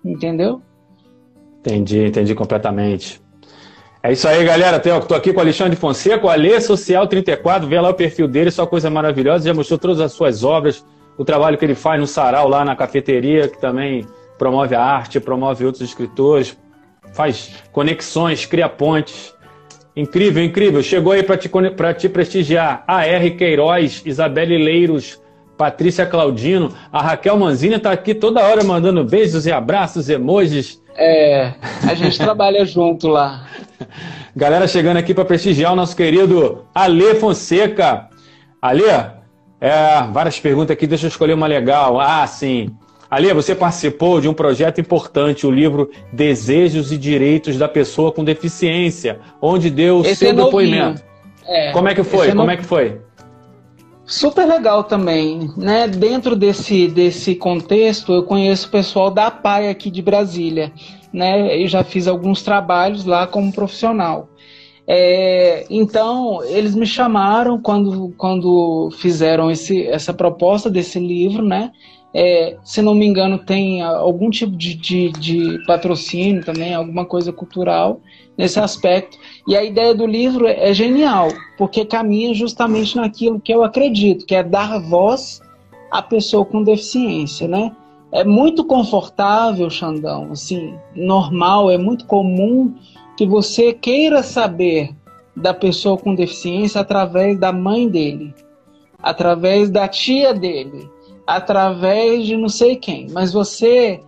[0.04, 0.60] Entendeu?
[1.60, 3.22] Entendi, entendi completamente.
[4.02, 4.76] É isso aí, galera.
[4.76, 7.66] Estou aqui com o Alexandre Fonseca, o Alê Social 34.
[7.66, 9.46] Vê lá o perfil dele, só coisa maravilhosa.
[9.46, 10.84] Já mostrou todas as suas obras,
[11.16, 15.18] o trabalho que ele faz no sarau lá na cafeteria, que também promove a arte,
[15.18, 16.54] promove outros escritores,
[17.14, 19.32] faz conexões, cria pontes.
[19.96, 20.82] Incrível, incrível.
[20.82, 21.48] Chegou aí para te,
[21.96, 22.84] te prestigiar.
[22.86, 23.30] A R.
[23.30, 25.18] Queiroz, Isabelle Leiros,
[25.56, 30.82] Patrícia Claudino, a Raquel Manzini está aqui toda hora mandando beijos e abraços, emojis.
[30.96, 31.54] É,
[31.88, 33.46] a gente trabalha junto lá.
[34.34, 38.08] Galera chegando aqui para prestigiar o nosso querido Alê Fonseca.
[38.60, 38.88] Alê,
[39.60, 42.00] é, várias perguntas aqui, deixa eu escolher uma legal.
[42.00, 42.70] Ah, sim.
[43.08, 48.24] Alê, você participou de um projeto importante, o livro Desejos e Direitos da Pessoa com
[48.24, 51.00] Deficiência, onde deu o seu é depoimento.
[51.46, 52.30] É, Como é que foi?
[52.30, 53.00] É Como é que foi?
[54.06, 55.88] Super legal também, né?
[55.88, 60.72] Dentro desse, desse contexto, eu conheço o pessoal da PAI aqui de Brasília,
[61.12, 61.62] né?
[61.62, 64.28] Eu já fiz alguns trabalhos lá como profissional.
[64.86, 71.72] É, então, eles me chamaram quando, quando fizeram esse, essa proposta desse livro, né?
[72.16, 77.32] É, se não me engano, tem algum tipo de, de, de, patrocínio também, alguma coisa
[77.32, 78.00] cultural
[78.38, 79.18] nesse aspecto.
[79.48, 84.34] E a ideia do livro é, genial, porque caminha justamente naquilo que eu acredito, que
[84.36, 85.40] é dar voz
[85.90, 87.74] à pessoa com deficiência, né?
[88.12, 92.72] É muito confortável, Xandão, assim, normal, é muito comum
[93.16, 94.94] que você queira saber
[95.34, 98.32] da pessoa com deficiência através da mãe dele,
[99.02, 100.88] através da tia dele,
[101.26, 103.08] através de não sei quem.
[103.10, 104.00] Mas você,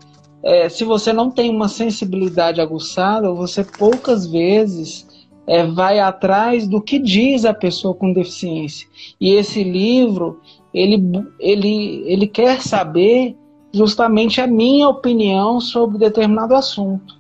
[0.43, 5.07] é, se você não tem uma sensibilidade aguçada, você poucas vezes
[5.47, 8.87] é, vai atrás do que diz a pessoa com deficiência.
[9.21, 10.41] E esse livro,
[10.75, 11.03] ele,
[11.39, 13.37] ele, ele quer saber
[13.73, 17.15] justamente a minha opinião sobre determinado assunto,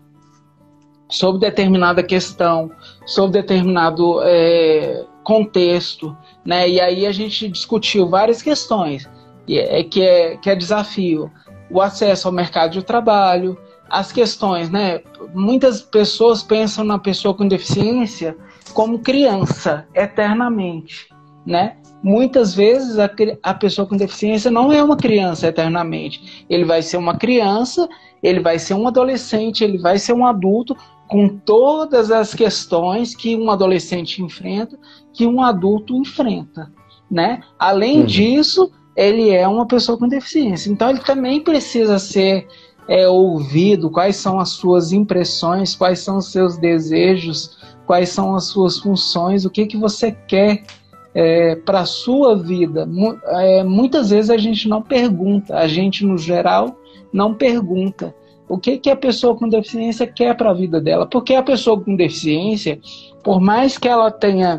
[1.08, 2.70] sobre determinada questão,
[3.04, 6.16] sobre determinado é, contexto.
[6.44, 6.68] Né?
[6.68, 9.08] E aí a gente discutiu várias questões
[9.48, 11.30] é, que, é, que é desafio.
[11.70, 15.00] O acesso ao mercado de trabalho, as questões, né?
[15.34, 18.36] Muitas pessoas pensam na pessoa com deficiência
[18.72, 21.08] como criança, eternamente,
[21.44, 21.76] né?
[22.02, 23.10] Muitas vezes a,
[23.42, 26.44] a pessoa com deficiência não é uma criança eternamente.
[26.48, 27.88] Ele vai ser uma criança,
[28.22, 30.76] ele vai ser um adolescente, ele vai ser um adulto
[31.08, 34.78] com todas as questões que um adolescente enfrenta,
[35.12, 36.70] que um adulto enfrenta,
[37.10, 37.40] né?
[37.58, 38.06] Além uhum.
[38.06, 40.70] disso, ele é uma pessoa com deficiência.
[40.70, 42.46] Então ele também precisa ser
[42.88, 48.44] é, ouvido, quais são as suas impressões, quais são os seus desejos, quais são as
[48.44, 50.62] suas funções, o que, que você quer
[51.14, 52.88] é, para a sua vida.
[53.26, 56.76] É, muitas vezes a gente não pergunta, a gente no geral
[57.12, 58.14] não pergunta
[58.48, 61.06] o que, que a pessoa com deficiência quer para a vida dela.
[61.06, 62.78] Porque a pessoa com deficiência,
[63.24, 64.58] por mais que ela tenha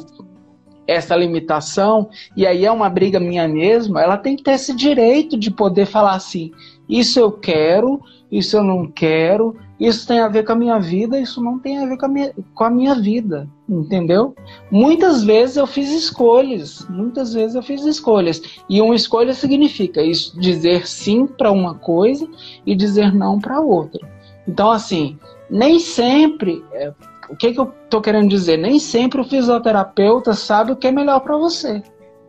[0.87, 5.37] essa limitação, e aí é uma briga minha mesmo, ela tem que ter esse direito
[5.37, 6.51] de poder falar assim:
[6.87, 11.19] isso eu quero, isso eu não quero, isso tem a ver com a minha vida,
[11.19, 14.33] isso não tem a ver com a minha, com a minha vida, entendeu?
[14.71, 18.41] Muitas vezes eu fiz escolhas, muitas vezes eu fiz escolhas.
[18.67, 22.27] E uma escolha significa isso, dizer sim para uma coisa
[22.65, 24.07] e dizer não para outra.
[24.47, 25.17] Então, assim,
[25.49, 26.91] nem sempre, é,
[27.29, 28.57] o que, que eu estou querendo dizer?
[28.57, 31.81] Nem sempre o fisioterapeuta sabe o que é melhor para você.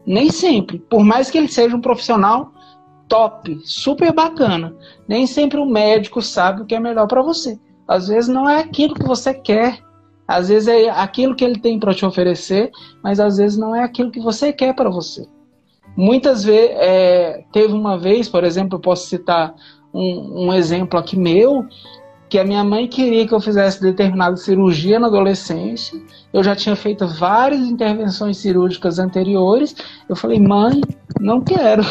[0.07, 0.79] Nem sempre.
[0.79, 2.53] Por mais que ele seja um profissional
[3.09, 4.75] top, super bacana.
[5.07, 7.59] Nem sempre o médico sabe o que é melhor para você.
[7.87, 9.79] Às vezes não é aquilo que você quer.
[10.27, 12.71] Às vezes é aquilo que ele tem para te oferecer,
[13.03, 15.27] mas às vezes não é aquilo que você quer para você.
[15.97, 19.55] Muitas vezes, é, teve uma vez, por exemplo, eu posso citar
[19.93, 21.67] um, um exemplo aqui meu,
[22.29, 26.01] que a minha mãe queria que eu fizesse determinada cirurgia na adolescência.
[26.33, 29.75] Eu já tinha feito várias intervenções cirúrgicas anteriores.
[30.09, 30.81] Eu falei, mãe,
[31.21, 31.83] não quero.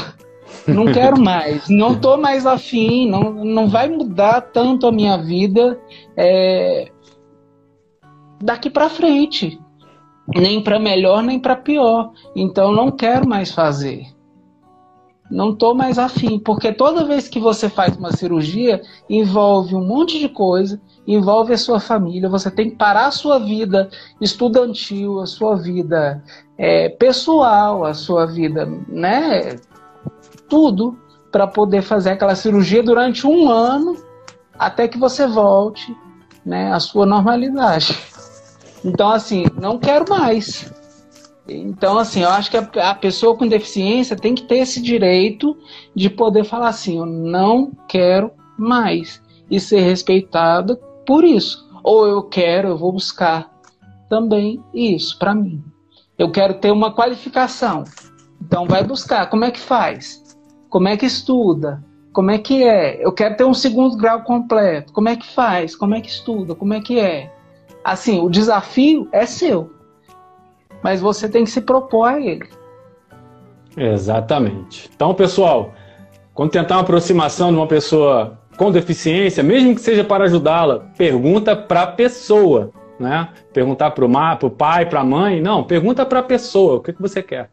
[0.67, 5.79] Não quero mais, não tô mais afim, não, não vai mudar tanto a minha vida
[6.15, 6.89] é,
[8.41, 9.59] daqui para frente,
[10.35, 12.11] nem para melhor nem para pior.
[12.35, 14.05] Então não quero mais fazer.
[15.29, 20.19] Não tô mais afim, porque toda vez que você faz uma cirurgia envolve um monte
[20.19, 22.29] de coisa, envolve a sua família.
[22.29, 23.89] Você tem que parar a sua vida
[24.21, 26.23] estudantil, a sua vida
[26.57, 29.57] é, pessoal, a sua vida, né,
[30.49, 30.97] tudo
[31.31, 33.97] para poder fazer aquela cirurgia durante um ano
[34.57, 35.95] até que você volte
[36.45, 37.97] né, à sua normalidade.
[38.83, 40.71] Então, assim, não quero mais.
[41.47, 45.57] Então, assim, eu acho que a, a pessoa com deficiência tem que ter esse direito
[45.95, 49.21] de poder falar assim: eu não quero mais.
[49.49, 50.75] E ser respeitada
[51.05, 51.65] por isso.
[51.81, 53.49] Ou eu quero, eu vou buscar
[54.09, 55.63] também isso para mim.
[56.17, 57.85] Eu quero ter uma qualificação.
[58.41, 59.29] Então, vai buscar.
[59.29, 60.37] Como é que faz?
[60.69, 61.81] Como é que estuda?
[62.11, 63.05] Como é que é?
[63.05, 64.91] Eu quero ter um segundo grau completo.
[64.91, 65.75] Como é que faz?
[65.75, 66.55] Como é que estuda?
[66.55, 67.31] Como é que é?
[67.83, 69.76] Assim, o desafio é seu.
[70.87, 72.47] Mas você tem que se propor a ele.
[73.75, 74.89] Exatamente.
[74.95, 75.73] Então, pessoal,
[76.33, 81.57] quando tentar uma aproximação de uma pessoa com deficiência, mesmo que seja para ajudá-la, pergunta
[81.57, 83.27] para a pessoa, né?
[83.51, 87.01] Perguntar para o pai, para a mãe, não, pergunta para a pessoa, o que, que
[87.01, 87.49] você quer.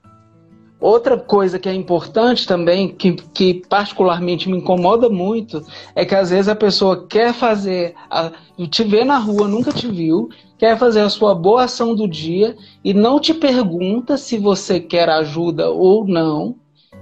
[0.85, 5.65] Outra coisa que é importante também, que, que particularmente me incomoda muito,
[5.95, 8.31] é que às vezes a pessoa quer fazer, a,
[8.69, 10.29] te vê na rua, nunca te viu,
[10.59, 12.55] quer fazer a sua boa ação do dia
[12.85, 16.55] e não te pergunta se você quer ajuda ou não,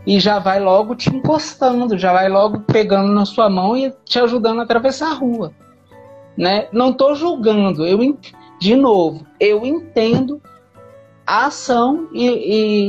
[0.06, 4.20] e já vai logo te encostando, já vai logo pegando na sua mão e te
[4.20, 5.52] ajudando a atravessar a rua.
[6.36, 6.68] Né?
[6.70, 8.16] Não estou julgando, eu
[8.60, 10.40] de novo, eu entendo
[11.26, 12.26] a ação e,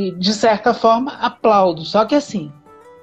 [0.08, 1.82] e, de certa forma, aplaudo.
[1.86, 2.52] Só que assim,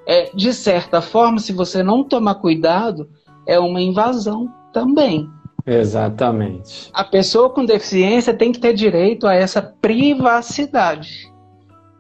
[0.07, 3.09] é, de certa forma, se você não tomar cuidado,
[3.47, 5.28] é uma invasão também.
[5.66, 6.91] Exatamente.
[6.93, 11.31] A pessoa com deficiência tem que ter direito a essa privacidade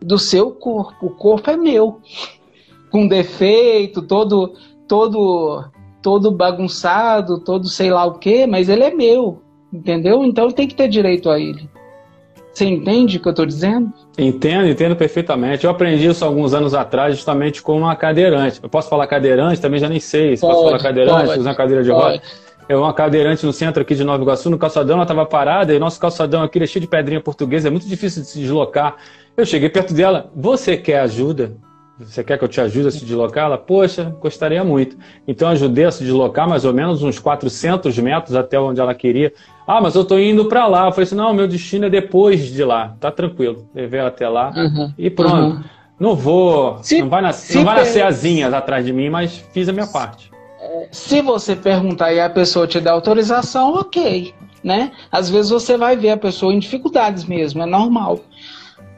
[0.00, 1.06] do seu corpo.
[1.06, 2.00] O corpo é meu.
[2.90, 4.54] Com defeito, todo
[4.88, 5.64] todo
[6.02, 10.24] todo bagunçado, todo sei lá o quê, mas ele é meu, entendeu?
[10.24, 11.68] Então tem que ter direito a ele.
[12.52, 13.92] Você entende o que eu estou dizendo?
[14.18, 15.64] Entendo, entendo perfeitamente.
[15.64, 18.60] Eu aprendi isso alguns anos atrás, justamente com uma cadeirante.
[18.62, 19.60] Eu posso falar cadeirante?
[19.60, 22.20] Também já nem sei se pode, posso falar cadeirante, pode, usar cadeira de roda.
[22.68, 25.78] É uma cadeirante no centro aqui de Nova Iguaçu, no calçadão, ela estava parada, e
[25.78, 28.96] nosso calçadão aqui é cheio de pedrinha portuguesa, é muito difícil de se deslocar.
[29.36, 31.56] Eu cheguei perto dela, você quer ajuda?
[32.00, 33.46] Você quer que eu te ajude a se deslocar?
[33.46, 34.96] Ela, poxa, gostaria muito.
[35.28, 38.94] Então eu ajudei a se deslocar mais ou menos uns 400 metros até onde ela
[38.94, 39.32] queria.
[39.66, 40.86] Ah, mas eu tô indo para lá.
[40.86, 42.96] Eu falei assim: não, meu destino é depois de lá.
[42.98, 43.68] Tá tranquilo.
[43.74, 45.56] Levei ela até lá uhum, e pronto.
[45.56, 45.64] Uhum.
[45.98, 46.78] Não vou.
[46.82, 49.86] Se, não vai, nascer, não vai nascer asinhas atrás de mim, mas fiz a minha
[49.86, 50.30] parte.
[50.90, 54.34] Se você perguntar e a pessoa te der autorização, ok.
[54.64, 54.92] Né?
[55.10, 58.20] Às vezes você vai ver a pessoa em dificuldades mesmo, é normal.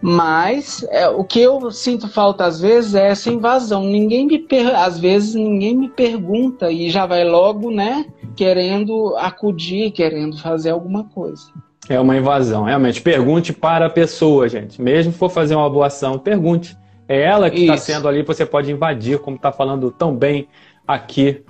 [0.02, 3.84] Mas é, o que eu sinto falta às vezes é essa invasão.
[3.84, 4.74] Ninguém me per...
[4.74, 11.04] às vezes ninguém me pergunta e já vai logo, né, querendo acudir, querendo fazer alguma
[11.04, 11.44] coisa.
[11.88, 13.00] É uma invasão, realmente.
[13.00, 14.82] Pergunte para a pessoa, gente.
[14.82, 16.76] Mesmo for fazer uma boa ação, pergunte.
[17.08, 20.48] É ela que está sendo ali, você pode invadir, como está falando tão bem
[20.86, 21.44] aqui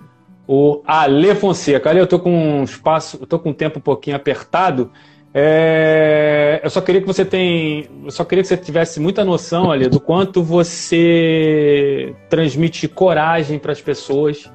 [0.47, 1.89] o Ale Fonseca.
[1.89, 4.91] Ali eu estou com um espaço, eu tô com um tempo um pouquinho apertado.
[5.35, 9.71] É, eu só queria que você tem, eu só queria que você tivesse muita noção
[9.71, 14.51] ali do quanto você transmite coragem para as pessoas,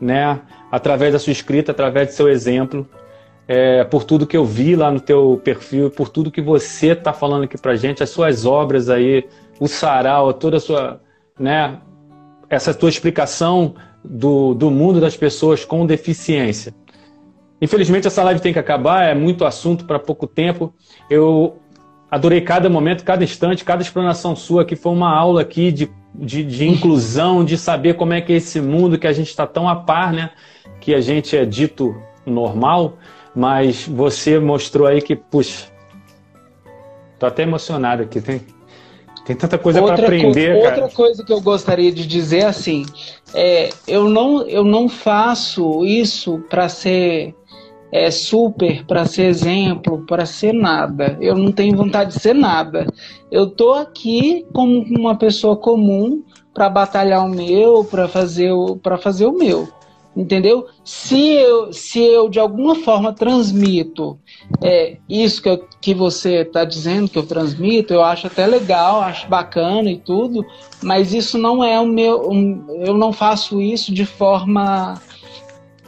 [0.00, 0.40] né?
[0.72, 2.86] Através da sua escrita, através do seu exemplo.
[3.48, 7.14] é, por tudo que eu vi lá no teu perfil, por tudo que você está
[7.14, 9.26] falando aqui pra gente, as suas obras aí,
[9.58, 11.00] o sarau, toda a sua,
[11.40, 11.78] né,
[12.50, 16.74] essa tua explicação do, do mundo das pessoas com deficiência.
[17.60, 20.72] Infelizmente essa live tem que acabar, é muito assunto para pouco tempo.
[21.10, 21.58] Eu
[22.10, 26.44] adorei cada momento, cada instante, cada explanação sua, que foi uma aula aqui de, de,
[26.44, 29.68] de inclusão, de saber como é que é esse mundo que a gente está tão
[29.68, 30.30] a par, né?
[30.80, 32.94] Que a gente é dito normal
[33.38, 35.66] mas você mostrou aí que, puxa,
[37.20, 38.40] tô até emocionado aqui, tem,
[39.24, 40.82] tem tanta coisa para aprender, co cara.
[40.82, 42.84] Outra coisa que eu gostaria de dizer assim,
[43.32, 47.32] é, eu não eu não faço isso para ser
[47.92, 51.16] é, super, para ser exemplo, para ser nada.
[51.20, 52.86] Eu não tenho vontade de ser nada.
[53.30, 56.22] Eu tô aqui como uma pessoa comum
[56.52, 59.68] para batalhar o meu, para fazer o para fazer o meu
[60.18, 60.66] entendeu?
[60.84, 64.18] Se eu, se eu de alguma forma transmito
[64.62, 69.00] é, isso que, eu, que você está dizendo que eu transmito, eu acho até legal,
[69.00, 70.44] acho bacana e tudo,
[70.82, 72.28] mas isso não é o meu.
[72.30, 75.00] Um, eu não faço isso de forma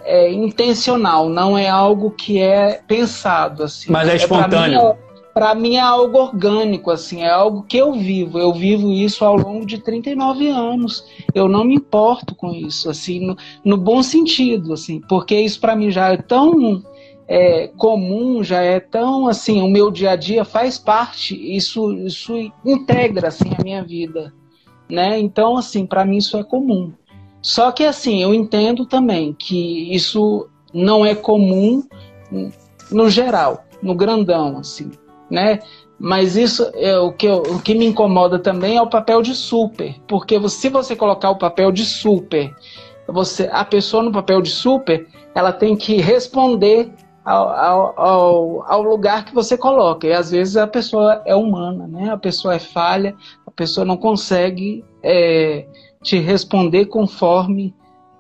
[0.05, 3.91] é, intencional, não é algo que é pensado assim.
[3.91, 4.81] Mas é espontâneo.
[4.81, 8.39] É para mim é algo orgânico, assim, é algo que eu vivo.
[8.39, 11.05] Eu vivo isso ao longo de 39 anos.
[11.35, 15.77] Eu não me importo com isso, assim, no, no bom sentido, assim, porque isso para
[15.77, 16.83] mim já é tão
[17.29, 22.35] é, comum, já é tão assim, o meu dia a dia faz parte, isso, isso
[22.65, 24.35] integra assim a minha vida,
[24.91, 25.19] né?
[25.19, 26.93] Então, assim, para mim isso é comum.
[27.43, 31.83] Só que assim, eu entendo também que isso não é comum
[32.91, 34.91] no geral, no grandão, assim
[35.31, 35.61] né?
[35.99, 39.95] Mas isso é o que, o que me incomoda também é o papel de super,
[40.09, 42.53] porque se você colocar o papel de super,
[43.07, 46.91] você, a pessoa no papel de super, ela tem que responder
[47.25, 50.07] ao, ao, ao, ao, lugar que você coloca.
[50.07, 52.11] E às vezes a pessoa é humana, né?
[52.11, 53.15] A pessoa é falha,
[53.47, 55.67] a pessoa não consegue é,
[56.03, 57.75] te responder conforme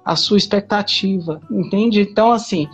[0.04, 2.00] a sua expectativa, entende?
[2.00, 2.68] Então, assim,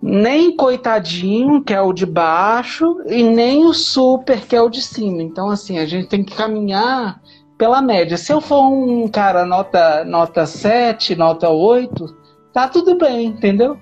[0.00, 4.82] nem coitadinho, que é o de baixo, e nem o super, que é o de
[4.82, 5.22] cima.
[5.22, 7.20] Então, assim, a gente tem que caminhar
[7.56, 8.16] pela média.
[8.16, 12.14] Se eu for um cara nota, nota 7, nota 8,
[12.52, 13.78] tá tudo bem, entendeu?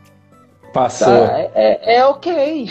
[0.72, 1.26] Passou.
[1.26, 2.70] Tá, é, é ok.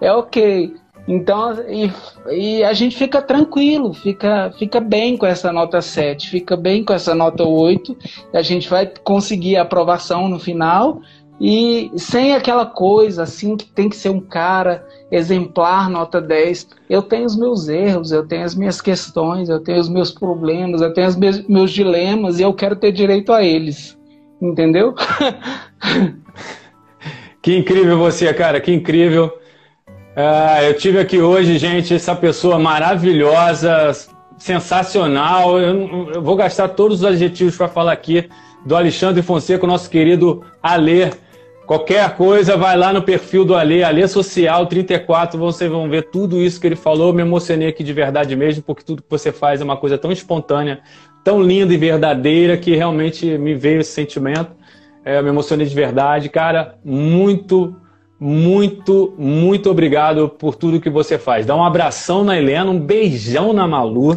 [0.00, 0.81] É ok.
[1.06, 1.90] Então, e,
[2.30, 6.92] e, a gente fica tranquilo, fica, fica bem com essa nota 7, fica bem com
[6.92, 7.96] essa nota 8,
[8.32, 11.02] a gente vai conseguir a aprovação no final,
[11.44, 16.68] e sem aquela coisa assim que tem que ser um cara exemplar, nota 10.
[16.88, 20.80] Eu tenho os meus erros, eu tenho as minhas questões, eu tenho os meus problemas,
[20.80, 23.98] eu tenho os meus, meus dilemas e eu quero ter direito a eles.
[24.40, 24.94] Entendeu?
[27.42, 29.36] que incrível você, cara, que incrível.
[30.14, 33.92] Uh, eu tive aqui hoje, gente, essa pessoa maravilhosa,
[34.36, 35.58] sensacional.
[35.58, 38.28] Eu, eu vou gastar todos os adjetivos para falar aqui
[38.66, 41.10] do Alexandre Fonseca, nosso querido Alê.
[41.66, 46.38] Qualquer coisa, vai lá no perfil do Alê, Alê Social 34, vocês vão ver tudo
[46.38, 47.08] isso que ele falou.
[47.08, 49.96] Eu me emocionei aqui de verdade mesmo, porque tudo que você faz é uma coisa
[49.96, 50.80] tão espontânea,
[51.24, 54.50] tão linda e verdadeira, que realmente me veio esse sentimento.
[55.04, 56.28] É, eu me emocionei de verdade.
[56.28, 57.74] Cara, muito,
[58.24, 61.44] muito, muito obrigado por tudo que você faz.
[61.44, 64.16] Dá um abração na Helena, um beijão na Malu.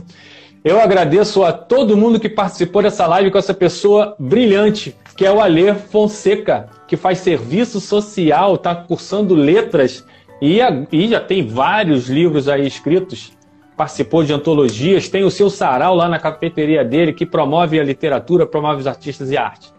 [0.64, 5.32] Eu agradeço a todo mundo que participou dessa live com essa pessoa brilhante, que é
[5.32, 10.06] o Alê Fonseca, que faz serviço social, está cursando letras
[10.40, 10.60] e,
[10.92, 13.32] e, já tem vários livros aí escritos.
[13.76, 18.46] Participou de antologias, tem o seu sarau lá na cafeteria dele, que promove a literatura,
[18.46, 19.74] promove os artistas e a arte.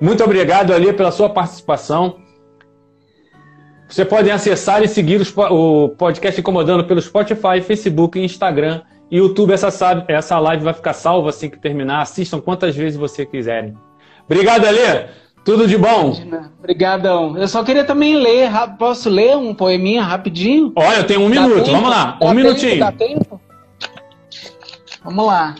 [0.00, 2.22] Muito obrigado, Alê, pela sua participação.
[3.92, 5.20] Você podem acessar e seguir
[5.50, 8.80] o podcast Incomodando pelo Spotify, Facebook e Instagram
[9.10, 9.68] YouTube, essa,
[10.08, 12.00] essa live vai ficar salva assim que terminar.
[12.00, 13.76] Assistam quantas vezes você quiserem.
[14.24, 15.08] Obrigado, Alê.
[15.44, 16.14] Tudo de bom.
[16.58, 17.36] Obrigadão.
[17.36, 18.50] Eu só queria também ler.
[18.78, 20.72] Posso ler um poeminha rapidinho?
[20.74, 21.64] Olha, eu tenho um dá minuto.
[21.64, 21.72] Tempo?
[21.72, 22.04] Vamos lá.
[22.04, 22.34] Dá um tempo?
[22.34, 22.80] minutinho.
[22.80, 23.40] Dá tempo?
[25.04, 25.54] Vamos lá.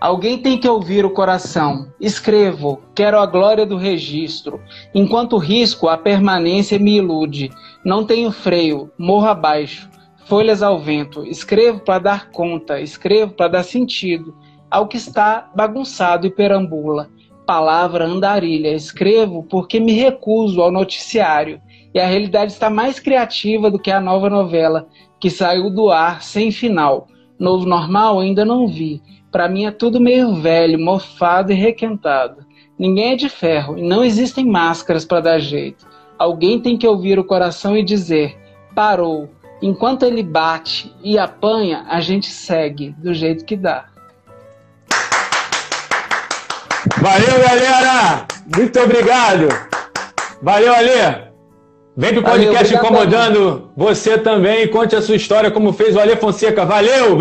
[0.00, 1.88] Alguém tem que ouvir o coração.
[2.00, 4.60] Escrevo, quero a glória do registro.
[4.94, 7.50] Enquanto risco, a permanência me ilude.
[7.84, 9.88] Não tenho freio, morro abaixo
[10.26, 11.24] folhas ao vento.
[11.24, 14.36] Escrevo para dar conta, escrevo para dar sentido
[14.70, 17.08] ao que está bagunçado e perambula.
[17.46, 18.74] Palavra andarilha.
[18.74, 21.60] Escrevo porque me recuso ao noticiário
[21.94, 24.86] e a realidade está mais criativa do que a nova novela
[25.20, 27.06] que saiu do ar sem final.
[27.38, 29.00] Novo normal ainda não vi.
[29.30, 32.44] Para mim é tudo meio velho, mofado e requentado.
[32.78, 35.86] Ninguém é de ferro e não existem máscaras para dar jeito.
[36.18, 38.36] Alguém tem que ouvir o coração e dizer:
[38.74, 39.30] parou.
[39.62, 43.86] Enquanto ele bate e apanha, a gente segue do jeito que dá.
[46.98, 48.26] Valeu, galera!
[48.54, 49.48] Muito obrigado!
[50.42, 51.26] Valeu, Alê!
[51.96, 54.68] Vem pro podcast Valeu, incomodando você também.
[54.68, 56.64] Conte a sua história, como fez o Alê Fonseca.
[56.64, 57.14] Valeu!